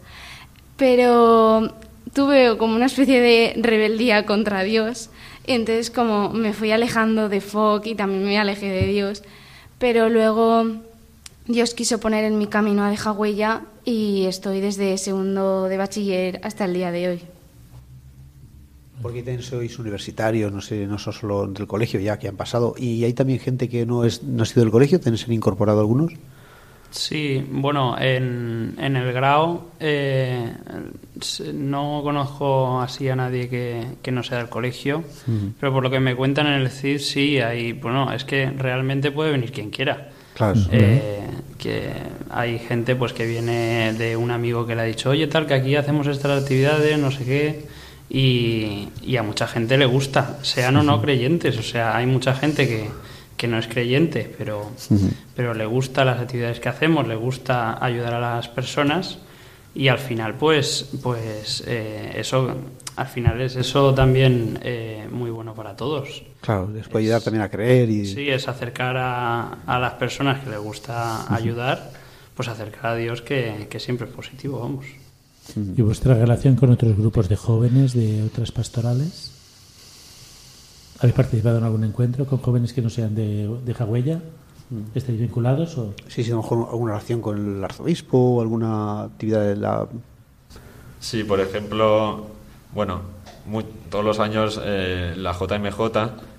[0.75, 1.73] Pero
[2.13, 5.09] tuve como una especie de rebeldía contra Dios,
[5.45, 9.23] entonces como me fui alejando de FOC y también me alejé de Dios,
[9.79, 10.65] pero luego
[11.47, 16.39] Dios quiso poner en mi camino a Deja Huella y estoy desde segundo de bachiller
[16.43, 17.21] hasta el día de hoy.
[19.01, 22.75] Porque también sois universitarios, no sé, no son solo del colegio ya que han pasado.
[22.77, 26.13] Y hay también gente que no, es, no ha sido del colegio, ¿tenéis incorporado algunos?
[26.93, 30.53] Sí, bueno, en, en el grado eh,
[31.51, 35.03] no conozco así a nadie que, que no sea del colegio,
[35.59, 39.09] pero por lo que me cuentan en el CID sí, hay, bueno, es que realmente
[39.09, 40.09] puede venir quien quiera.
[40.35, 40.59] Claro.
[40.71, 41.21] Eh,
[41.57, 41.93] que
[42.29, 45.55] hay gente pues que viene de un amigo que le ha dicho, oye tal, que
[45.55, 47.65] aquí hacemos estas actividades, no sé qué,
[48.07, 52.35] y, y a mucha gente le gusta, sean o no creyentes, o sea, hay mucha
[52.35, 52.87] gente que,
[53.37, 54.71] que no es creyente, pero,
[55.35, 59.19] pero le gusta las actividades que hacemos, le gusta ayudar a las personas
[59.75, 62.55] y al final pues, pues eh, eso,
[62.95, 66.23] al final es eso también eh, muy bueno para todos.
[66.41, 68.05] Claro, les puede ayudar también a creer y...
[68.05, 71.91] Sí, es acercar a, a las personas que les gusta ayudar,
[72.35, 74.85] pues acercar a Dios que, que siempre es positivo, vamos.
[75.55, 79.32] ¿Y vuestra relación con otros grupos de jóvenes de otras pastorales?
[80.99, 84.19] ¿Habéis participado en algún encuentro con jóvenes que no sean de, de Jagüella?
[84.95, 85.77] ¿Estáis vinculados?
[85.77, 85.93] O?
[86.07, 89.87] Sí, sí, a lo mejor alguna relación con el arzobispo o alguna actividad de la...
[90.99, 92.25] Sí, por ejemplo,
[92.73, 93.01] bueno,
[93.45, 95.79] mu- todos los años eh, la JMJ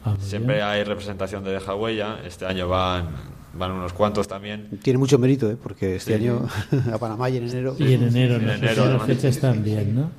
[0.07, 0.67] Ah, muy siempre bien.
[0.67, 2.19] hay representación de Deja Huella.
[2.27, 3.09] Este año van,
[3.57, 4.69] van unos cuantos también.
[4.83, 5.57] Tiene mucho mérito, ¿eh?
[5.61, 6.25] porque este Sí.
[6.25, 6.47] año
[6.93, 7.77] a Panamá y en enero...
[7.79, 8.53] Y en enero, En ¿no?
[8.53, 9.07] enero, las ¿no?
[9.07, 10.11] fechas también, ¿no?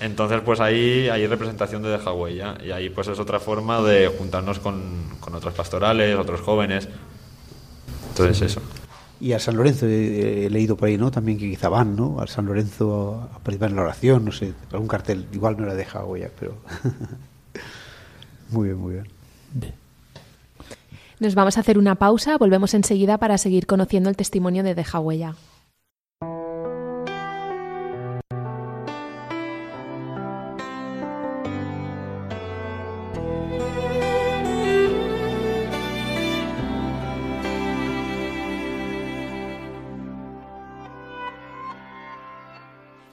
[0.00, 2.56] Entonces, pues ahí hay representación de Deja Huella.
[2.64, 4.82] Y ahí pues es otra forma de juntarnos con,
[5.20, 6.88] con otras pastorales, otros jóvenes.
[8.10, 8.60] Entonces eso.
[9.20, 11.10] Y a San Lorenzo eh, he leído por ahí, ¿no?
[11.10, 12.20] También que quizá van, ¿no?
[12.20, 15.26] Al San Lorenzo a, a participar en la oración, no sé, algún cartel.
[15.32, 16.56] Igual no la deja huella, pero...
[18.50, 19.08] muy bien, muy bien.
[19.54, 19.74] Bien.
[21.20, 24.98] Nos vamos a hacer una pausa, volvemos enseguida para seguir conociendo el testimonio de Deja
[24.98, 25.36] Huella.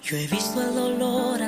[0.01, 1.20] Yo he visto el dolor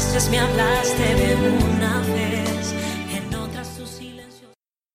[0.00, 2.74] veces me hablaste de una vez,
[3.14, 4.48] en otras tu silencio.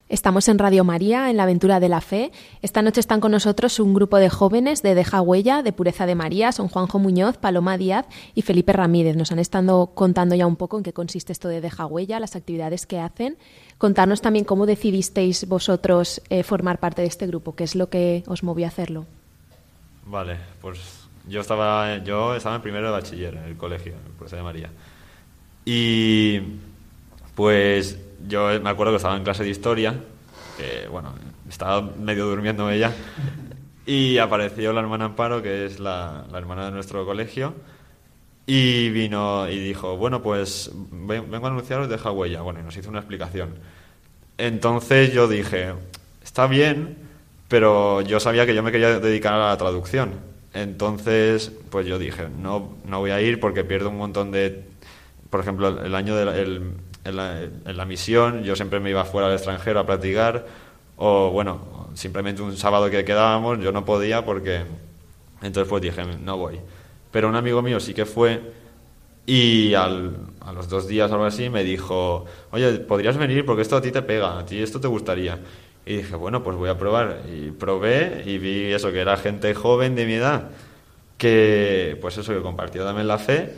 [0.09, 2.31] Estamos en Radio María, en la aventura de la fe.
[2.63, 6.15] Esta noche están con nosotros un grupo de jóvenes de Deja Huella, de Pureza de
[6.15, 6.51] María.
[6.51, 9.15] Son Juanjo Muñoz, Paloma Díaz y Felipe Ramírez.
[9.15, 12.35] Nos han estado contando ya un poco en qué consiste esto de Deja Huella, las
[12.35, 13.37] actividades que hacen.
[13.77, 18.23] Contarnos también cómo decidisteis vosotros eh, formar parte de este grupo, qué es lo que
[18.25, 19.05] os movió a hacerlo.
[20.07, 20.79] Vale, pues
[21.27, 24.71] yo estaba, yo estaba en primero de bachiller en el colegio, en Pureza de María.
[25.65, 26.39] Y
[27.35, 27.97] pues
[28.27, 29.95] yo me acuerdo que estaba en clase de historia,
[30.57, 31.13] que bueno,
[31.49, 32.93] estaba medio durmiendo ella,
[33.85, 37.53] y apareció la hermana Amparo, que es la, hermana de nuestro colegio,
[38.47, 42.41] y vino y dijo, bueno, pues ven- vengo a anunciaros Deja Huella.
[42.41, 43.55] Bueno, y nos hizo una explicación.
[44.37, 45.73] Entonces yo dije,
[46.23, 46.95] está bien,
[47.47, 50.11] pero yo sabía que yo me quería dedicar a la traducción.
[50.53, 54.63] Entonces, pues yo dije, no, no voy a ir porque pierdo un montón de...
[55.35, 56.71] Por ejemplo, el año de la, el-
[57.03, 60.45] en, la, en la misión, yo siempre me iba fuera al extranjero a practicar,
[60.95, 64.61] o bueno, simplemente un sábado que quedábamos, yo no podía porque...
[65.41, 66.61] Entonces pues dije, no voy.
[67.11, 68.39] Pero un amigo mío sí que fue
[69.25, 73.63] y al- a los dos días o algo así me dijo, oye, podrías venir porque
[73.63, 75.39] esto a ti te pega, a ti esto te gustaría.
[75.85, 77.23] Y dije, bueno, pues voy a probar.
[77.29, 80.51] Y probé y vi eso, que era gente joven de mi edad,
[81.17, 83.53] que pues eso, que compartía también la fe.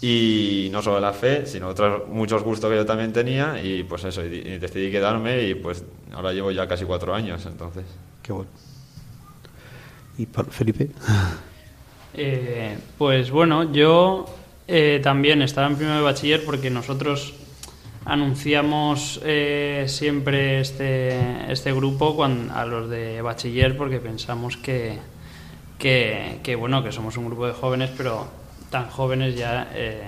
[0.00, 3.62] Y no solo la fe, sino otros muchos gustos que yo también tenía.
[3.62, 7.44] Y pues eso, y, y decidí quedarme y pues ahora llevo ya casi cuatro años,
[7.46, 7.84] entonces.
[8.22, 8.50] Qué bueno.
[10.18, 10.90] ¿Y Felipe?
[12.18, 14.24] Eh, pues bueno, yo
[14.66, 17.34] eh, también estaba en primero de bachiller porque nosotros
[18.06, 24.98] anunciamos eh, siempre este, este grupo a los de bachiller porque pensamos que,
[25.78, 28.26] que, que, bueno que somos un grupo de jóvenes pero
[28.70, 30.02] tan jóvenes ya eh,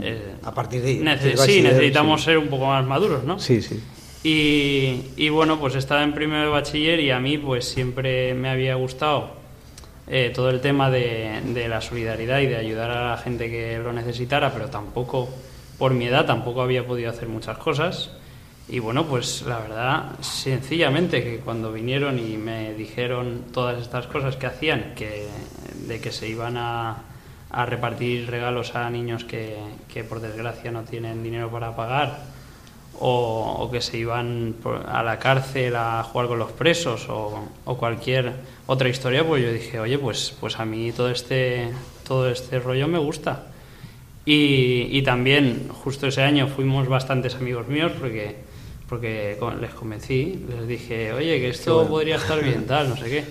[0.00, 0.98] eh, A partir de ahí,
[1.38, 2.26] sí necesitamos sí.
[2.26, 3.38] ser un poco más maduros ¿no?
[3.38, 3.82] Sí, sí.
[4.24, 8.48] Y, y bueno, pues estaba en primero de bachiller y a mí pues siempre me
[8.48, 9.36] había gustado
[10.08, 13.78] eh, todo el tema de, de la solidaridad y de ayudar a la gente que
[13.78, 15.28] lo necesitara, pero tampoco,
[15.78, 18.10] por mi edad, tampoco había podido hacer muchas cosas.
[18.68, 24.36] Y bueno, pues la verdad, sencillamente que cuando vinieron y me dijeron todas estas cosas
[24.36, 25.26] que hacían, que,
[25.86, 26.96] de que se iban a,
[27.50, 29.56] a repartir regalos a niños que,
[29.92, 32.18] que por desgracia no tienen dinero para pagar,
[32.98, 34.54] o, o que se iban
[34.86, 38.32] a la cárcel a jugar con los presos o, o cualquier
[38.66, 41.70] otra historia, pues yo dije, oye, pues, pues a mí todo este,
[42.06, 43.46] todo este rollo me gusta.
[44.24, 48.36] Y, y también, justo ese año, fuimos bastantes amigos míos porque,
[48.88, 51.90] porque les convencí, les dije, oye, que esto bueno.
[51.90, 53.24] podría estar bien, tal, no sé qué.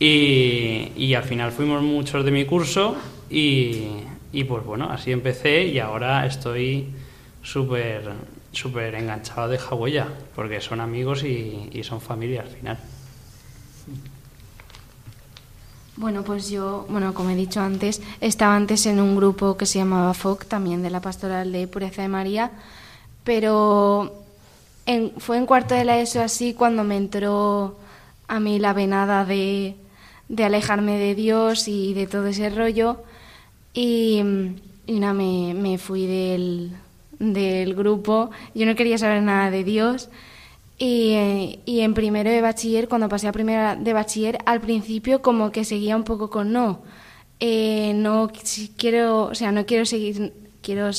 [0.00, 2.96] Y, y al final fuimos muchos de mi curso
[3.30, 3.88] y,
[4.32, 6.88] y pues bueno, así empecé y ahora estoy
[7.42, 8.12] súper
[8.52, 12.78] súper enganchado de Jahuella, porque son amigos y, y son familia al final.
[15.96, 19.78] Bueno, pues yo, bueno, como he dicho antes, estaba antes en un grupo que se
[19.80, 22.52] llamaba FOC, también de la Pastoral de Pureza de María,
[23.24, 24.12] pero
[24.86, 27.76] en- fue en cuarto de la ESO así cuando me entró
[28.28, 29.74] a mí la venada de,
[30.28, 33.02] de alejarme de Dios y de todo ese rollo
[33.74, 34.22] y,
[34.86, 36.72] y nada, me, me fui del,
[37.18, 40.08] del grupo, yo no quería saber nada de Dios.
[40.80, 45.50] Y, y en primero de bachiller, cuando pasé a primero de bachiller, al principio como
[45.50, 46.82] que seguía un poco con no.
[47.40, 48.30] Eh, no
[48.76, 50.90] quiero, o sea, no quiero seguir, quiero,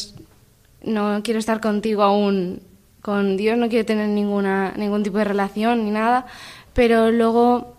[0.83, 2.61] no quiero estar contigo aún,
[3.01, 6.25] con Dios, no quiero tener ninguna, ningún tipo de relación ni nada,
[6.73, 7.75] pero luego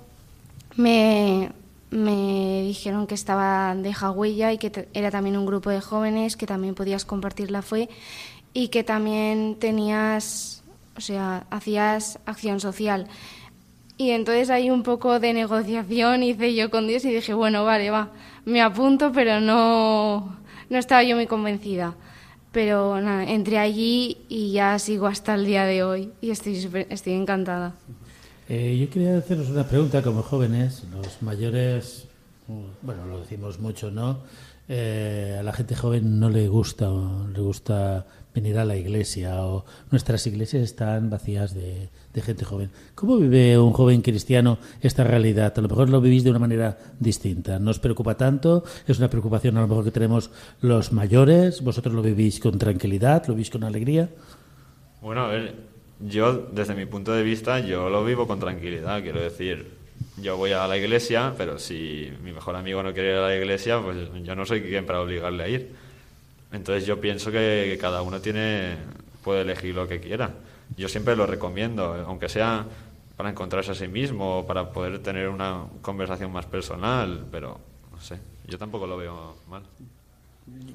[0.77, 1.51] me,
[1.91, 6.47] me dijeron que estaba de Huella y que era también un grupo de jóvenes, que
[6.47, 7.89] también podías compartir la fe
[8.53, 10.63] y que también tenías,
[10.97, 13.07] o sea, hacías acción social.
[13.97, 17.91] Y entonces hay un poco de negociación hice yo con Dios y dije, bueno, vale,
[17.91, 18.11] va,
[18.45, 20.37] me apunto, pero no,
[20.69, 21.95] no estaba yo muy convencida.
[22.53, 26.87] Pero nada, entré allí y ya sigo hasta el día de hoy y estoy, súper-
[26.91, 27.75] estoy encantada.
[28.53, 32.09] Eh, yo quería haceros una pregunta como jóvenes, los mayores,
[32.83, 34.19] bueno, lo decimos mucho, ¿no?
[34.69, 36.91] Eh, a la gente joven no le gusta,
[37.33, 41.91] le gusta venir a la iglesia o nuestras iglesias están vacías de,
[42.25, 42.73] gente joven.
[42.97, 45.53] ¿Cómo vive un joven cristiano esta realidad?
[45.57, 47.61] A lo mejor lo vivís de una manera distinta.
[47.61, 48.65] ¿No os preocupa tanto?
[48.89, 51.63] ¿Es una preocupación a lo mejor que tenemos los mayores?
[51.63, 53.29] ¿Vosotros lo vivís con tranquilidad?
[53.29, 54.09] ¿Lo vivís con alegría?
[55.01, 55.70] Bueno, a ver,
[56.01, 59.03] yo desde mi punto de vista yo lo vivo con tranquilidad.
[59.03, 59.71] Quiero decir,
[60.17, 63.37] yo voy a la iglesia, pero si mi mejor amigo no quiere ir a la
[63.37, 65.75] iglesia, pues yo no soy quien para obligarle a ir.
[66.53, 68.77] Entonces yo pienso que, cada uno tiene
[69.23, 70.31] puede elegir lo que quiera.
[70.77, 72.67] Yo siempre lo recomiendo, aunque sea
[73.17, 77.61] para encontrarse a sí mismo para poder tener una conversación más personal, pero
[77.93, 79.63] no sé, yo tampoco lo veo mal.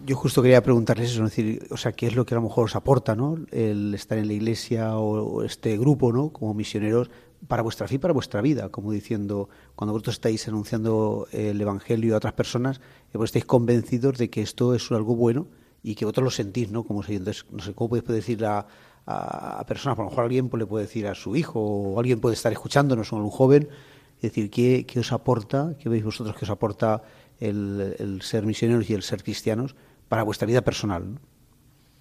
[0.05, 2.65] Yo justo quería preguntarles eso, decir, o sea, ¿qué es lo que a lo mejor
[2.65, 3.39] os aporta, ¿no?
[3.51, 6.29] El estar en la iglesia o, este grupo, ¿no?
[6.29, 7.09] Como misioneros
[7.47, 12.13] para vuestra fe y para vuestra vida, como diciendo, cuando vosotros estáis anunciando el Evangelio
[12.13, 12.81] a otras personas, eh,
[13.13, 15.47] pues estáis convencidos de que esto es algo bueno
[15.81, 16.83] y que vosotros lo sentís, ¿no?
[16.83, 18.67] Como si, entonces, no sé, ¿cómo podéis decir a,
[19.07, 19.97] a, personas?
[19.97, 22.51] A lo mejor alguien pues, le puede decir a su hijo o alguien puede estar
[22.51, 23.69] escuchándonos o un joven,
[24.17, 27.01] es decir, ¿qué, ¿qué, os aporta, qué veis vosotros que os aporta
[27.39, 29.75] el, ser misioneros y el ser cristianos
[30.09, 31.03] para vuestra vida personal?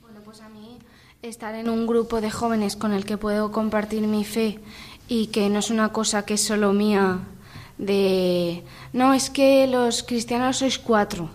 [0.01, 0.78] Bueno, pues a mí
[1.22, 4.61] estar en un grupo de jóvenes con el que puedo compartir mi fe
[5.09, 7.20] y que no es una cosa que es solo mía
[7.78, 8.62] de,
[8.93, 11.30] no, es que los cristianos sois cuatro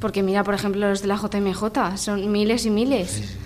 [0.00, 3.36] porque mira, por ejemplo, los de la JMJ, son miles y miles.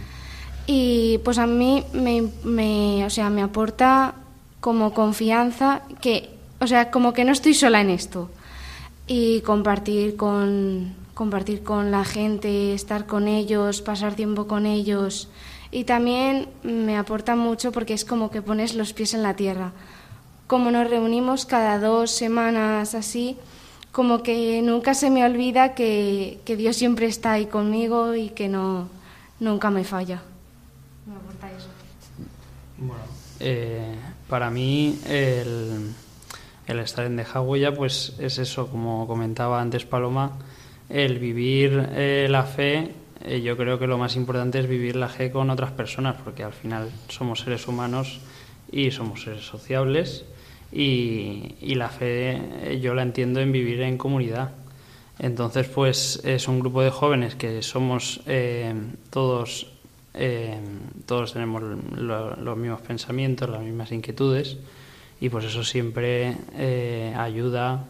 [0.66, 4.14] Y pues a mí me, o sea, me aporta
[4.61, 6.30] como confianza que,
[6.61, 8.30] o sea, como que no estoy sola en esto.
[9.07, 15.28] Y compartir con, compartir con la gente, estar con ellos, pasar tiempo con ellos.
[15.70, 19.72] Y también me aporta mucho porque es como que pones los pies en la tierra.
[20.46, 23.36] Como nos reunimos cada dos semanas así,
[23.94, 28.88] como que nunca se me olvida que, Dios siempre está ahí conmigo y que no
[29.40, 30.22] nunca me falla.
[31.07, 31.68] Me aporta eso.
[32.78, 33.05] Bueno,
[33.40, 33.94] eh,
[34.28, 35.92] para mí el,
[36.67, 37.43] el estar en Deja
[37.77, 40.33] pues es eso, como comentaba antes Paloma,
[40.89, 42.93] el vivir eh, la fe,
[43.25, 46.45] eh, yo creo que lo más importante es vivir la fe con otras personas, porque
[46.45, 48.21] al final somos seres humanos
[48.71, 50.25] y somos seres sociables
[50.75, 54.51] y, la fe eh, yo la entiendo en vivir en comunidad.
[55.19, 58.75] Entonces, pues es un grupo de jóvenes que somos eh,
[59.11, 59.69] todos,
[60.15, 60.59] eh,
[61.07, 61.62] todos tenemos
[61.97, 64.59] los mismos pensamientos, las mismas inquietudes
[65.21, 66.37] y pues eso siempre
[67.17, 67.85] ayuda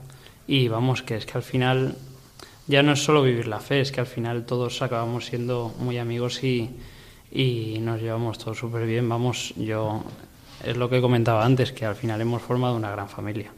[0.47, 1.97] y vamos, que es que al final
[2.67, 5.99] ya no es solo vivir la fe, es que al final todos acabamos siendo muy
[5.99, 6.71] amigos y,
[7.31, 9.09] y nos llevamos todos súper bien.
[9.09, 10.03] Vamos, yo
[10.65, 13.53] es lo que comentaba antes, que al final hemos formado una gran familia.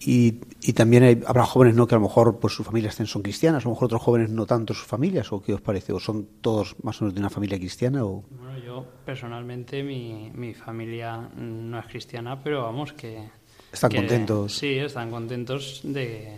[0.00, 3.64] Y, y también habrá jóvenes no que a lo mejor pues sus familias son cristianas,
[3.64, 6.26] a lo mejor otros jóvenes no tanto sus familias, o qué os parece, o son
[6.40, 8.24] todos más o menos de una familia cristiana o
[8.72, 13.28] yo personalmente mi, mi familia no es cristiana, pero vamos que
[13.72, 14.54] están contentos.
[14.54, 16.36] Sí, están contentos de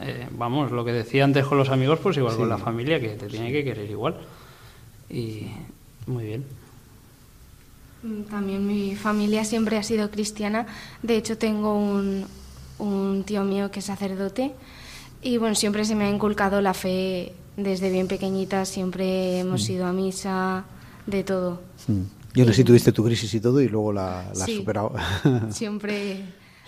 [0.00, 3.10] eh, vamos, lo que decía antes con los amigos, pues igual con la familia que
[3.10, 4.16] te tiene que querer igual.
[5.10, 5.46] Y
[6.06, 6.44] muy bien.
[8.02, 10.66] Mm, también mi familia siempre ha sido cristiana.
[11.02, 12.26] De hecho, tengo un,
[12.78, 14.52] un tío mío que es sacerdote
[15.22, 18.64] y bueno, siempre se me ha inculcado la fe desde bien pequeñita.
[18.64, 20.64] Siempre hemos ido a misa,
[21.08, 21.60] de todo.
[21.86, 22.02] Mm.
[22.34, 24.94] Yo no sé si tuviste tu crisis y todo y luego la, has superado.
[25.50, 26.24] siempre.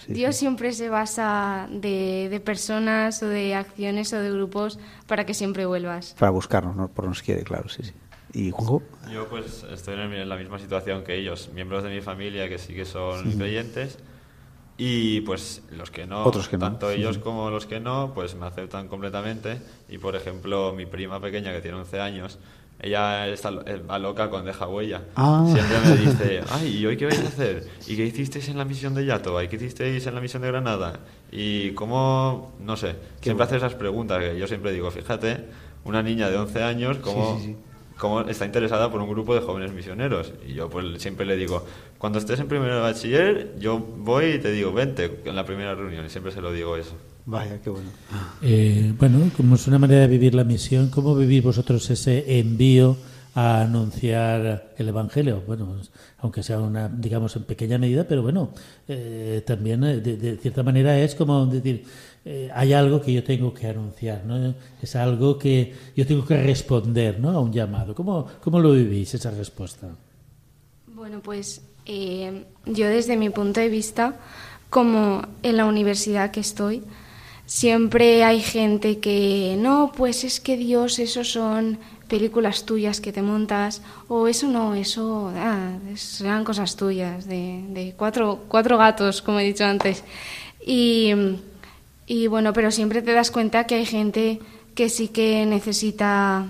[0.09, 5.35] Dios siempre se basa de, de, personas o de acciones o de grupos para que
[5.35, 6.17] siempre vuelvas.
[6.19, 6.89] Para buscarnos, ¿no?
[6.89, 7.93] por nos quiere, claro, sí, sí.
[8.33, 12.59] ¿Y Yo pues estoy en la misma situación que ellos, miembros de mi familia que
[12.59, 13.99] sí que son creyentes
[14.77, 18.47] y pues los que no, Otros que tanto ellos como los que no, pues me
[18.47, 22.39] aceptan completamente y por ejemplo mi prima pequeña que tiene 11 años,
[22.83, 25.03] ella está va loca con Deja Huella.
[25.17, 25.47] Ah.
[25.47, 27.67] Siempre me dice, ay, ¿y hoy qué vais a hacer?
[27.87, 29.41] ¿Y qué hicisteis en la misión de Yato?
[29.43, 31.01] ¿Y qué hicisteis en la misión de Granada?
[31.31, 35.45] Y cómo, no sé, siempre hace esas preguntas que yo siempre digo, fíjate,
[35.85, 37.39] una niña de 11 años, cómo
[38.01, 40.33] cómo está interesada por un grupo de jóvenes misioneros.
[40.49, 41.65] Y yo pues siempre le digo,
[41.99, 45.75] cuando estés en primero de bachiller, yo voy y te digo, vente en la primera
[45.75, 46.07] reunión.
[46.07, 46.95] Y siempre se lo digo eso.
[47.31, 47.91] Vaya, qué bueno.
[48.43, 52.97] Eh, bueno, como es una manera de vivir la misión, ¿cómo vivís vosotros ese envío
[53.35, 55.43] a anunciar el Evangelio?
[55.47, 55.77] Bueno,
[56.19, 58.51] aunque sea una, digamos, en pequeña medida, pero bueno,
[58.89, 61.85] eh, también eh, de, de, cierta manera es como decir,
[62.25, 64.55] eh, hay algo que yo tengo que anunciar, ¿no?
[64.83, 67.31] Es algo que yo tengo que responder, ¿no?
[67.31, 67.95] A un llamado.
[67.95, 69.89] ¿Cómo, cómo lo vivís esa respuesta?
[70.89, 74.17] Bueno, pues eh, yo desde mi punto de vista,
[74.69, 76.83] como en la universidad que estoy,
[77.51, 83.23] siempre hay gente que no, pues es que Dios, esos son películas tuyas que te
[83.23, 85.77] montas, o eso no, eso ah,
[86.45, 90.05] cosas tuyas, de, de cuatro, cuatro gatos, como he dicho antes.
[90.65, 91.11] Y,
[92.07, 94.39] y bueno, pero siempre te das cuenta que hay gente
[94.77, 96.47] que sí que necesita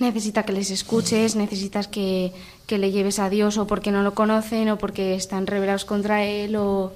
[0.00, 2.32] necesita que les escuches, necesitas que,
[2.66, 6.24] que, le lleves a Dios o porque no lo conocen o porque están rebelados contra
[6.24, 6.56] Él.
[6.56, 6.92] O...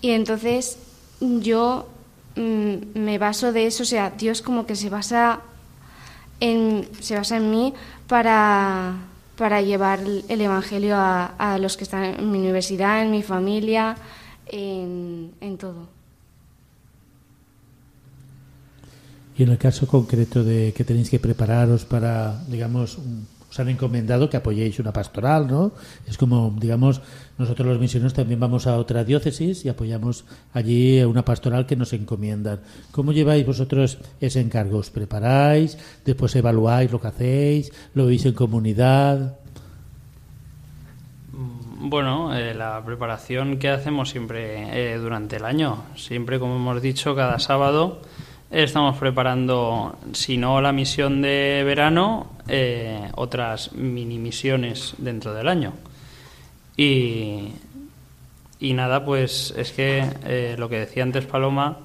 [0.00, 0.78] Y entonces
[1.20, 1.88] yo
[2.36, 5.40] me baso de eso, o sea, Dios como que se basa
[6.40, 7.74] en, se basa en mí
[8.06, 8.94] para,
[9.36, 13.96] para llevar el Evangelio a, a, los que están en mi universidad, en mi familia,
[14.46, 15.88] en, en todo.
[19.38, 22.98] Y en el caso concreto de que tenéis que prepararos para, digamos,
[23.56, 25.72] os han encomendado que apoyéis una pastoral, ¿no?
[26.06, 27.00] Es como, digamos,
[27.38, 31.94] nosotros los misioneros también vamos a otra diócesis y apoyamos allí una pastoral que nos
[31.94, 32.60] encomiendan.
[32.92, 34.76] ¿Cómo lleváis vosotros ese encargo?
[34.78, 35.78] ¿Os preparáis?
[36.04, 37.72] ¿Después evaluáis lo que hacéis?
[37.94, 39.38] ¿Lo veis en comunidad?
[41.78, 47.16] Bueno, eh, la preparación que hacemos siempre eh, durante el año, siempre como hemos dicho,
[47.16, 48.02] cada sábado
[48.50, 55.72] Estamos preparando, si no la misión de verano, eh, otras mini misiones dentro del año.
[56.76, 57.48] Y,
[58.60, 61.78] y nada, pues es que eh, lo que decía antes Paloma,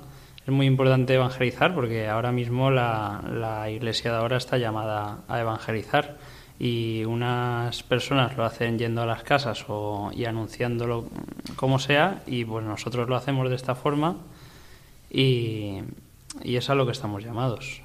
[0.46, 5.40] es muy importante evangelizar porque ahora mismo la, la iglesia de ahora está llamada a
[5.40, 6.18] evangelizar
[6.60, 11.06] y unas personas lo hacen yendo a las casas o, y anunciándolo
[11.56, 14.18] como sea y pues nosotros lo hacemos de esta forma
[15.10, 15.80] y,
[16.44, 17.82] y es a lo que estamos llamados.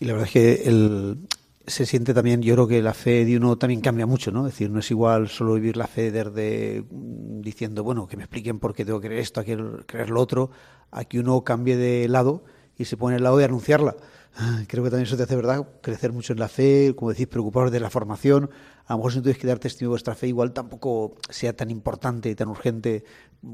[0.00, 1.28] Y la verdad es que el,
[1.66, 4.46] se siente también, yo creo que la fe de uno también cambia mucho, ¿no?
[4.46, 8.24] Es decir, no es igual solo vivir la fe desde mm, diciendo, bueno, que me
[8.24, 10.50] expliquen por qué tengo que creer esto, a creer lo otro,
[10.90, 12.44] a que uno cambie de lado
[12.76, 13.96] y se pone al lado de anunciarla.
[14.66, 17.70] Creo que también eso te hace, ¿verdad?, crecer mucho en la fe, como decís, preocuparos
[17.70, 18.50] de la formación.
[18.86, 21.54] A lo mejor si no tienes que dar testimonio de vuestra fe, igual tampoco sea
[21.54, 23.04] tan importante y tan urgente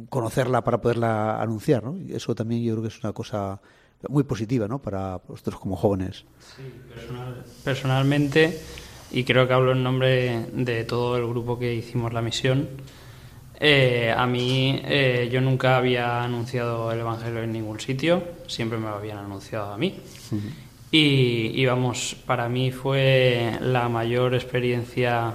[0.08, 1.96] conocerla para poderla anunciar, ¿no?
[1.96, 3.60] Y eso también yo creo que es una cosa
[4.08, 6.24] muy positiva, ¿no?, para vosotros como jóvenes.
[6.56, 6.62] Sí,
[7.64, 8.60] personalmente,
[9.10, 12.68] y creo que hablo en nombre de todo el grupo que hicimos la misión,
[13.60, 18.86] eh, a mí eh, yo nunca había anunciado el Evangelio en ningún sitio, siempre me
[18.86, 20.00] lo habían anunciado a mí.
[20.90, 25.34] Y, vamos, para mí fue la mayor experiencia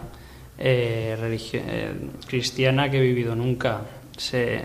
[0.57, 1.15] eh,
[1.53, 1.93] eh,
[2.27, 3.81] cristiana que he vivido nunca.
[4.17, 4.61] Se,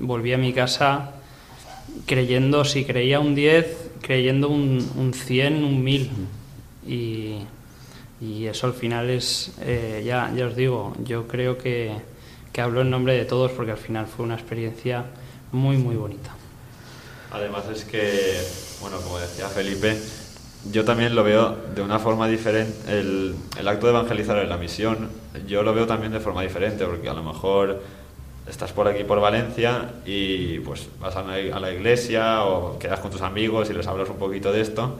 [0.00, 1.12] volví a mi casa
[2.06, 6.10] creyendo, si creía un 10, creyendo un, un 100, un 1000.
[6.86, 7.36] Y,
[8.20, 11.92] y eso al final es, eh, ya, ya os digo, yo creo que,
[12.52, 15.06] que hablo en nombre de todos porque al final fue una experiencia
[15.52, 16.34] muy, muy bonita.
[17.32, 18.40] Además es que,
[18.80, 19.96] bueno, como decía Felipe,
[20.70, 22.74] yo también lo veo de una forma diferente.
[22.88, 25.08] El, el, acto de evangelizar en la misión,
[25.46, 27.82] yo lo veo también de forma diferente, porque a lo mejor
[28.48, 33.22] estás por aquí, por Valencia, y pues vas a, la iglesia o quedas con tus
[33.22, 34.96] amigos y les hablas un poquito de esto,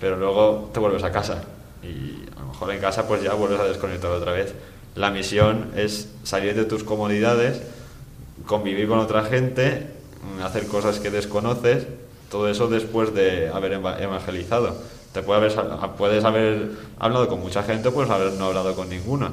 [0.00, 1.42] pero luego te vuelves a casa.
[1.82, 4.54] Y a lo mejor en casa pues ya vuelves a desconectar otra vez.
[4.94, 7.62] La misión es salir de tus comodidades,
[8.46, 9.86] convivir con otra gente,
[10.42, 11.86] hacer cosas que desconoces,
[12.30, 14.76] todo eso después de haber evangelizado
[15.12, 15.52] te puede haber,
[15.96, 19.32] puedes haber hablado con mucha gente, puedes haber no hablado con ninguna.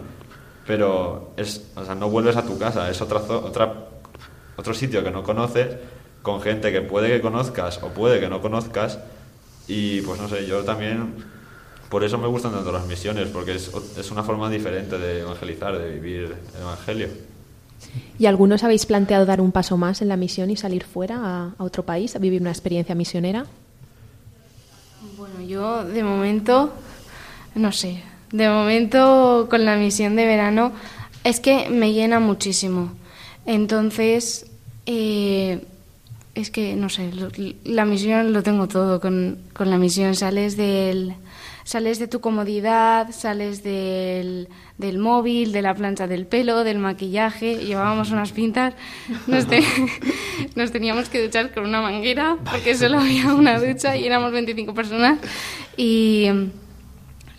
[0.67, 3.87] Pero es, o sea, no vuelves a tu casa, es otra, otra,
[4.57, 5.77] otro sitio que no conoces,
[6.21, 8.99] con gente que puede que conozcas o puede que no conozcas.
[9.67, 11.15] Y pues no sé, yo también,
[11.89, 15.77] por eso me gustan tanto las misiones, porque es, es una forma diferente de evangelizar,
[15.77, 17.07] de vivir el Evangelio.
[18.19, 21.53] ¿Y algunos habéis planteado dar un paso más en la misión y salir fuera a,
[21.57, 23.45] a otro país, a vivir una experiencia misionera?
[25.15, 26.73] Bueno, yo de momento,
[27.55, 30.71] no sé, de momento con la misión de verano
[31.23, 32.93] es que me llena muchísimo.
[33.45, 34.45] Entonces,
[34.85, 35.65] eh,
[36.35, 37.11] es que, no sé,
[37.63, 38.99] la misión lo tengo todo.
[38.99, 41.15] Con, con la misión sales del
[41.67, 44.47] sales de tu comodidad, sales del,
[44.77, 48.73] del, móvil, de la plancha del pelo, del maquillaje, llevábamos unas pintas,
[49.27, 49.45] nos,
[50.55, 54.73] nos teníamos que duchar con una manguera porque solo había una ducha y éramos 25
[54.73, 55.19] personas
[55.75, 56.29] y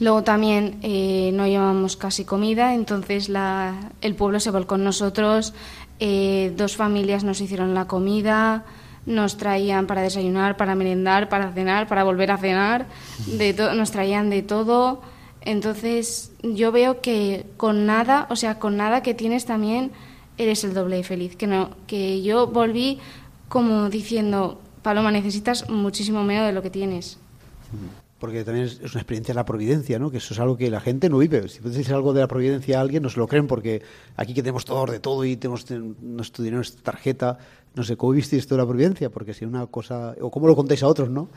[0.01, 5.55] luego también eh, no llevábamos casi comida, entonces la, el pueblo se volcó con nosotros,
[6.01, 8.64] eh, dos familias nos hicieron la comida,
[9.07, 12.86] nos traían para desayunar, para merendar, para cenar, para volver a cenar,
[13.26, 15.01] de nos traían de todo.
[15.40, 19.92] Entonces yo veo que con nada, o sea, con nada que tienes también
[20.36, 21.36] eres el doble de feliz.
[21.36, 22.99] Que no, que yo volví
[23.49, 27.18] como diciendo, Paloma, necesitas muchísimo menos de lo que tienes.
[28.19, 30.11] Porque también es, una experiencia de la providencia, ¿no?
[30.11, 31.49] Que eso es algo que la gente no vive.
[31.49, 33.83] Si puedes decir algo de la providencia a alguien, no se lo creen porque
[34.16, 35.64] aquí que tenemos todo de todo y tenemos
[36.01, 37.39] nuestro dinero, nuestra tarjeta,
[37.75, 39.11] no sé, ¿cómo visteis esto de la providencia?
[39.11, 41.29] Porque si una cosa, o cómo lo contáis a otros, ¿no?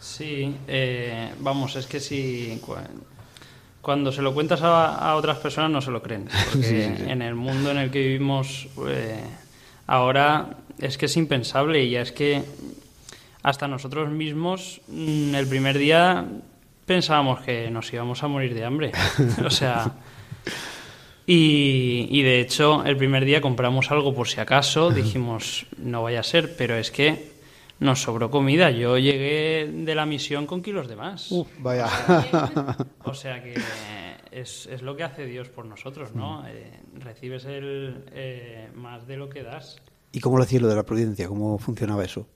[0.00, 2.60] Sí, eh, vamos, es que si
[3.80, 7.70] cuando se lo cuentas a, otras personas no se lo creen, porque en el mundo
[7.70, 9.22] en el que vivimos eh,
[9.86, 12.42] ahora es que es impensable y ya es que
[13.42, 16.26] hasta nosotros mismos mm, el primer día
[16.86, 18.92] pensábamos que nos íbamos a morir de hambre.
[19.44, 19.92] o sea,
[21.26, 26.20] y, y, de hecho el primer día compramos algo por si acaso, dijimos no vaya
[26.20, 27.32] a ser, pero es que
[27.82, 28.70] nos sobró comida.
[28.70, 31.30] Yo llegué de la misión con kilos de más.
[31.58, 31.88] vaya.
[33.04, 33.54] O sea que
[34.30, 36.46] es, es, lo que hace Dios por nosotros, ¿no?
[36.46, 39.76] Eh, recibes el, eh, más de lo que das.
[40.12, 41.28] ¿Y cómo lo hacía lo de la providencia?
[41.28, 42.26] ¿Cómo funcionaba eso?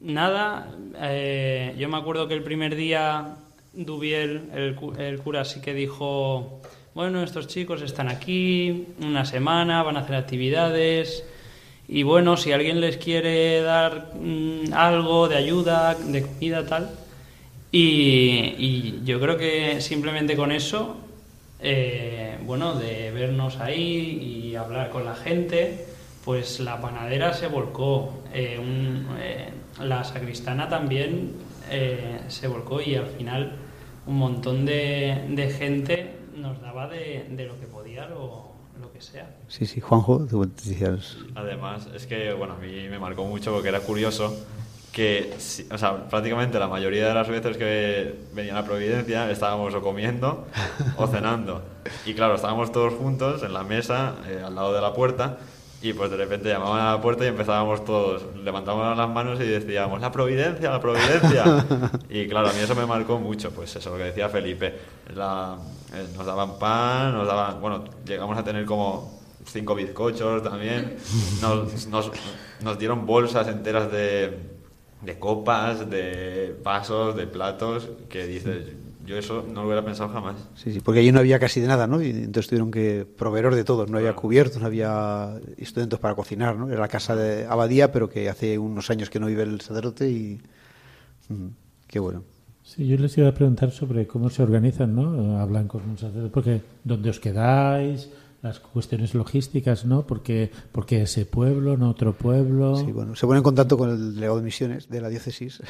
[0.00, 0.70] Nada,
[1.00, 3.36] eh, yo me acuerdo que el primer día
[3.72, 6.60] Dubiel, el, cura, sí que dijo,
[6.94, 11.24] bueno, estos chicos están aquí una semana, van a hacer actividades
[11.88, 16.90] y bueno, si alguien les quiere dar mm, algo de ayuda, de comida, tal.
[17.72, 20.96] Y, yo creo que simplemente con eso,
[21.60, 25.86] eh, bueno, de vernos ahí y hablar con la gente,
[26.24, 28.22] pues la panadera se volcó.
[28.32, 28.58] Eh,
[29.80, 31.32] la sacristana también
[31.70, 33.52] eh, se volcó y al final
[34.06, 39.34] un montón de, gente nos daba de, lo que podía o lo que sea.
[39.48, 41.18] Sí, sí, Juanjo, tú decías.
[41.34, 44.36] Además, es que, bueno, a mí me marcó mucho porque era curioso
[44.92, 45.34] que,
[45.70, 50.46] o sea, prácticamente la mayoría de las veces que venía la Providencia estábamos o comiendo
[50.96, 51.62] o cenando.
[52.04, 55.38] Y claro, estábamos todos juntos en la mesa, eh, al lado de la puerta,
[55.82, 59.44] y pues de repente llamaban a la puerta y empezábamos todos, levantábamos las manos y
[59.44, 61.66] decíamos, la providencia, la providencia.
[62.08, 64.74] y claro, a mí eso me marcó mucho, pues eso, lo que decía Felipe.
[65.14, 65.56] La,
[65.94, 70.96] eh, nos daban pan, nos daban, bueno, llegamos a tener como cinco bizcochos también.
[71.40, 72.10] Nos, nos,
[72.62, 74.38] nos dieron bolsas enteras de,
[75.02, 78.72] de copas, de vasos, de platos, que dices,
[79.06, 80.36] yo eso no lo hubiera pensado jamás.
[80.54, 82.02] Sí, sí, porque allí no había casi de nada, ¿no?
[82.02, 83.86] Y entonces tuvieron que proveer de todo.
[83.86, 86.68] No había cubiertos, no había estudiantes para cocinar, ¿no?
[86.68, 90.10] Era la casa de Abadía, pero que hace unos años que no vive el sacerdote
[90.10, 90.40] y...
[91.86, 92.24] qué bueno.
[92.62, 95.38] Sí, yo les iba a preguntar sobre cómo se organizan, ¿no?
[95.38, 98.10] Hablan con un sacerdote, porque ¿dónde os quedáis?
[98.46, 100.06] Las cuestiones logísticas, ¿no?
[100.06, 102.76] Porque, porque ese pueblo, no otro pueblo.
[102.76, 105.62] Sí, bueno, se pone en contacto con el delegado de misiones de la diócesis.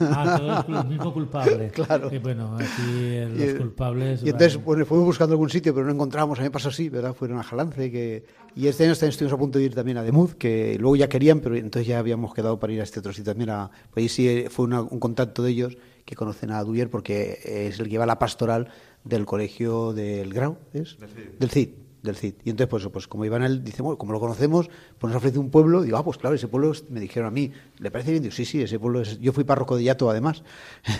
[0.00, 1.72] Ah, todo el mismo culpable.
[1.78, 2.12] Claro.
[2.12, 4.22] Y bueno, aquí los culpables.
[4.22, 6.38] Y entonces, bueno, fuimos buscando algún sitio, pero no encontramos.
[6.38, 7.14] A mí me pasó así, ¿verdad?
[7.14, 7.90] Fueron a Jalance.
[7.90, 8.24] Que,
[8.56, 11.40] y este año estuvimos a punto de ir también a Demuz, que luego ya querían,
[11.40, 13.50] pero entonces ya habíamos quedado para ir a este otro sitio también.
[13.50, 17.78] A, pues ahí sí fue un contacto de ellos que conocen a Duyer porque es
[17.78, 18.68] el que lleva la pastoral
[19.04, 20.98] del colegio del Grau, ¿es?
[20.98, 21.68] Del CID del CID.
[22.02, 25.50] Y entonces, pues, pues como Iván él dice, como lo conocemos, pues nos ofrece un
[25.50, 28.22] pueblo, digo, ah, pues claro, ese pueblo me dijeron a mí, ¿le parece bien?
[28.22, 29.18] Digo, sí, sí, ese pueblo es...
[29.18, 30.44] Yo fui párroco de Yato, además,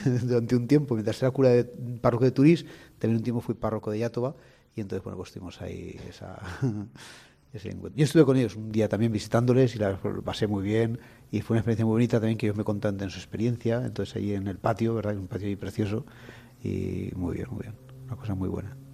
[0.22, 2.66] durante un tiempo, mientras era cura de párroco de Turís,
[2.98, 4.34] también un tiempo fui párroco de Yatoba,
[4.74, 6.38] y entonces, bueno, pues tuvimos ahí esa...
[7.52, 7.96] ese encuentro.
[7.96, 10.98] Yo estuve con ellos un día también visitándoles y la pasé muy bien
[11.30, 14.34] y fue una experiencia muy bonita también que ellos me contaban su experiencia, entonces ahí
[14.34, 15.16] en el patio, ¿verdad?
[15.16, 16.04] Un patio ahí precioso
[16.62, 17.74] y muy bien, muy bien,
[18.06, 18.87] una cosa muy buena.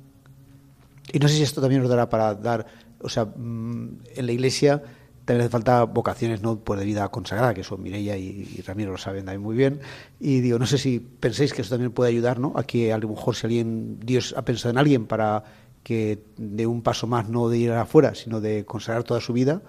[1.12, 2.66] Y no sé si esto también nos dará para dar,
[3.00, 4.82] o sea, mm, en la iglesia
[5.24, 8.98] también hace falta vocaciones no pues de vida consagrada, que son Mireia y, Ramiro lo
[8.98, 9.80] saben también muy bien.
[10.20, 12.52] Y digo, no sé si pensáis que eso también puede ayudar, ¿no?
[12.56, 15.44] A que a lo mejor si alguien, Dios ha pensado en alguien para
[15.82, 19.62] que de un paso más no de ir afuera, sino de consagrar toda su vida,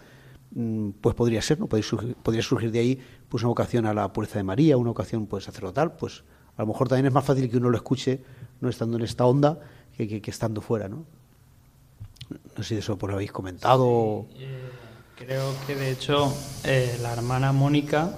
[0.51, 1.67] mm, pues podría ser, ¿no?
[1.67, 4.89] Podría surgir, podría surgir de ahí pues una vocación a la pureza de María, una
[4.89, 6.23] vocación pues sacerdotal, pues
[6.57, 8.21] a lo mejor también es más fácil que uno lo escuche
[8.61, 9.59] no estando en esta onda
[9.97, 11.05] que estando fuera, ¿no?
[12.57, 14.27] No sé si eso por lo habéis comentado.
[14.35, 14.69] Eh,
[15.15, 16.33] creo que de hecho
[16.63, 18.17] eh, la hermana Mónica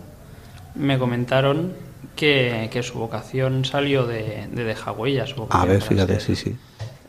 [0.75, 1.73] me comentaron
[2.15, 5.33] que, su vocación salió de, de dejar huellas.
[5.49, 6.55] A ver, fíjate, sí, sí.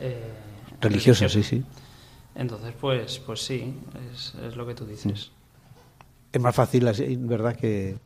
[0.01, 0.17] Eh,
[0.81, 1.65] religiosa, sí, sí.
[2.35, 3.75] Entonces, pues, pues sí,
[4.13, 5.33] es, es lo que tú dices.
[6.33, 6.85] Es más fácil,
[7.19, 7.57] ¿verdad?
[7.57, 7.97] Que,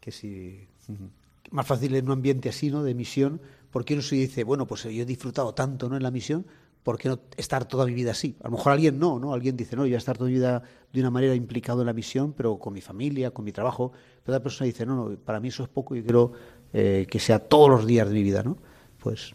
[0.00, 0.66] que si.
[1.50, 2.82] Más fácil en un ambiente así, ¿no?
[2.82, 3.40] De misión,
[3.70, 5.96] porque uno se dice, bueno, pues yo he disfrutado tanto, ¿no?
[5.96, 6.46] En la misión,
[6.84, 8.36] ¿por qué no estar toda mi vida así?
[8.42, 9.32] A lo mejor alguien no, ¿no?
[9.32, 10.62] Alguien dice, no, yo voy a estar toda mi vida
[10.92, 13.90] de una manera implicado en la misión, pero con mi familia, con mi trabajo.
[14.22, 16.32] Pero otra persona dice, no, no, para mí eso es poco y quiero
[16.72, 18.58] eh, que sea todos los días de mi vida, ¿no?
[19.02, 19.34] Pues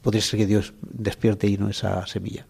[0.00, 2.46] podría ser que Dios despierte y no esa semilla.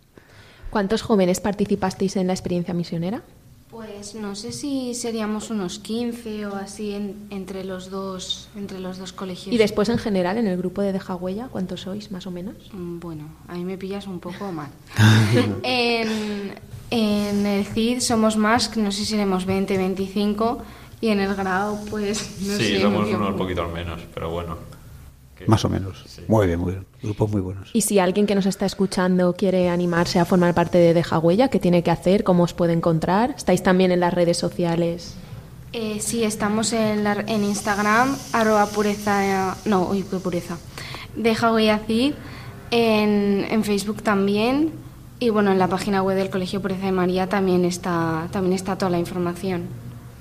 [0.70, 3.24] ¿Cuántos jóvenes participasteis en la experiencia misionera?
[3.70, 8.96] Pues no sé si seríamos unos 15 o así en- entre los dos entre los
[8.98, 9.52] dos colegios.
[9.52, 12.54] Y después, en general, en el grupo de Deja Huella, ¿cuántos sois, más o menos?
[12.72, 14.68] Mm, Bueno, ahí me pillas un poco mal.
[15.64, 16.54] en,
[16.90, 20.62] en el CID somos más, no sé si seremos 20, 25,
[21.00, 22.80] y en el grado, pues no sí, sé.
[22.80, 23.20] somos muy bien.
[23.20, 24.56] unos poquitos menos, pero bueno.
[25.36, 26.04] Que- Más o menos.
[26.06, 26.22] Sí.
[26.28, 26.86] Muy bien, muy bien.
[27.02, 27.70] Grupos muy buenos.
[27.72, 31.48] Y si alguien que nos está escuchando quiere animarse a formar parte de Deja Huella,
[31.48, 32.24] ¿qué tiene que hacer?
[32.24, 33.34] ¿Cómo os puede encontrar?
[33.36, 35.14] ¿Estáis también en las redes sociales?
[35.72, 40.56] Eh, sí, estamos en, la- en Instagram, arroba pureza, no, uy, qué pureza,
[41.16, 42.14] deja huella CID,
[42.70, 44.72] en, en Facebook también,
[45.18, 48.76] y bueno, en la página web del Colegio Pureza de María también está, también está
[48.78, 49.64] toda la información,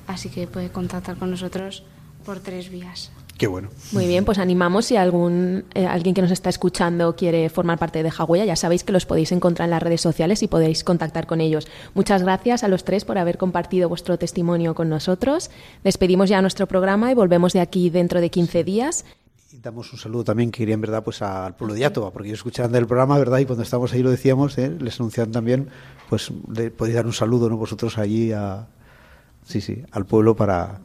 [0.07, 1.83] así que puede contactar con nosotros
[2.25, 3.11] por tres vías.
[3.37, 3.69] Qué bueno.
[3.91, 8.01] Muy bien, pues animamos si algún eh, alguien que nos está escuchando quiere formar parte
[8.01, 11.27] de Huella, ya sabéis que los podéis encontrar en las redes sociales y podéis contactar
[11.27, 11.67] con ellos.
[11.95, 15.51] Muchas gracias a los tres por haber compartido vuestro testimonio con nosotros.
[15.83, 19.03] Despedimos ya nuestro programa y volvemos de aquí dentro de 15 días.
[19.51, 22.29] Y damos un saludo también, que quería en verdad, pues al pueblo de Yátova, porque
[22.29, 23.39] ellos escuchaban del programa, ¿verdad?
[23.39, 24.69] Y cuando estábamos ahí lo decíamos, ¿eh?
[24.79, 25.67] les anunciaban también,
[26.09, 27.57] pues le podéis dar un saludo, ¿no?
[27.57, 28.67] Vosotros allí a,
[29.45, 30.79] sí, sí, al pueblo para,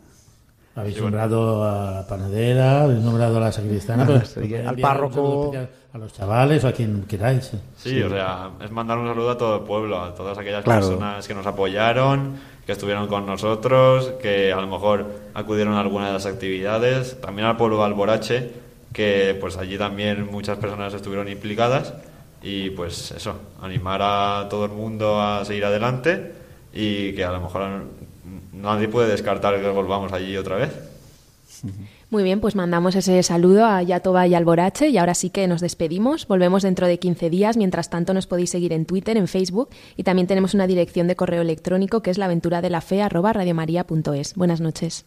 [0.81, 5.53] Habéis nombrado a la panadera, habéis nombrado a la sacristana, pero sí, al párroco.
[5.93, 7.45] a los chavales o a quien queráis.
[7.47, 7.59] sí.
[7.76, 10.87] Sí, o sea, es mandar un saludo a todo el pueblo, a todas aquellas Claro.
[10.87, 12.35] personas que nos apoyaron,
[12.66, 17.47] que estuvieron con nosotros, que a lo mejor acudieron a alguna de las actividades, también
[17.49, 18.51] al pueblo de Alborache,
[18.93, 21.95] que pues allí también muchas personas estuvieron implicadas
[22.43, 26.33] y pues eso, animar a todo el mundo a seguir adelante
[26.72, 27.62] y que a lo mejor
[28.61, 30.70] nadie puede descartar que volvamos allí otra vez.
[32.11, 35.61] Muy bien, pues mandamos ese saludo a Yatoba y Alborache y ahora sí que nos
[35.61, 36.26] despedimos.
[36.26, 37.56] Volvemos dentro de 15 días.
[37.56, 41.14] Mientras tanto, nos podéis seguir en Twitter, en Facebook y también tenemos una dirección de
[41.14, 44.34] correo electrónico que es laventuradelafe@radiomaria.es.
[44.34, 45.06] Buenas noches.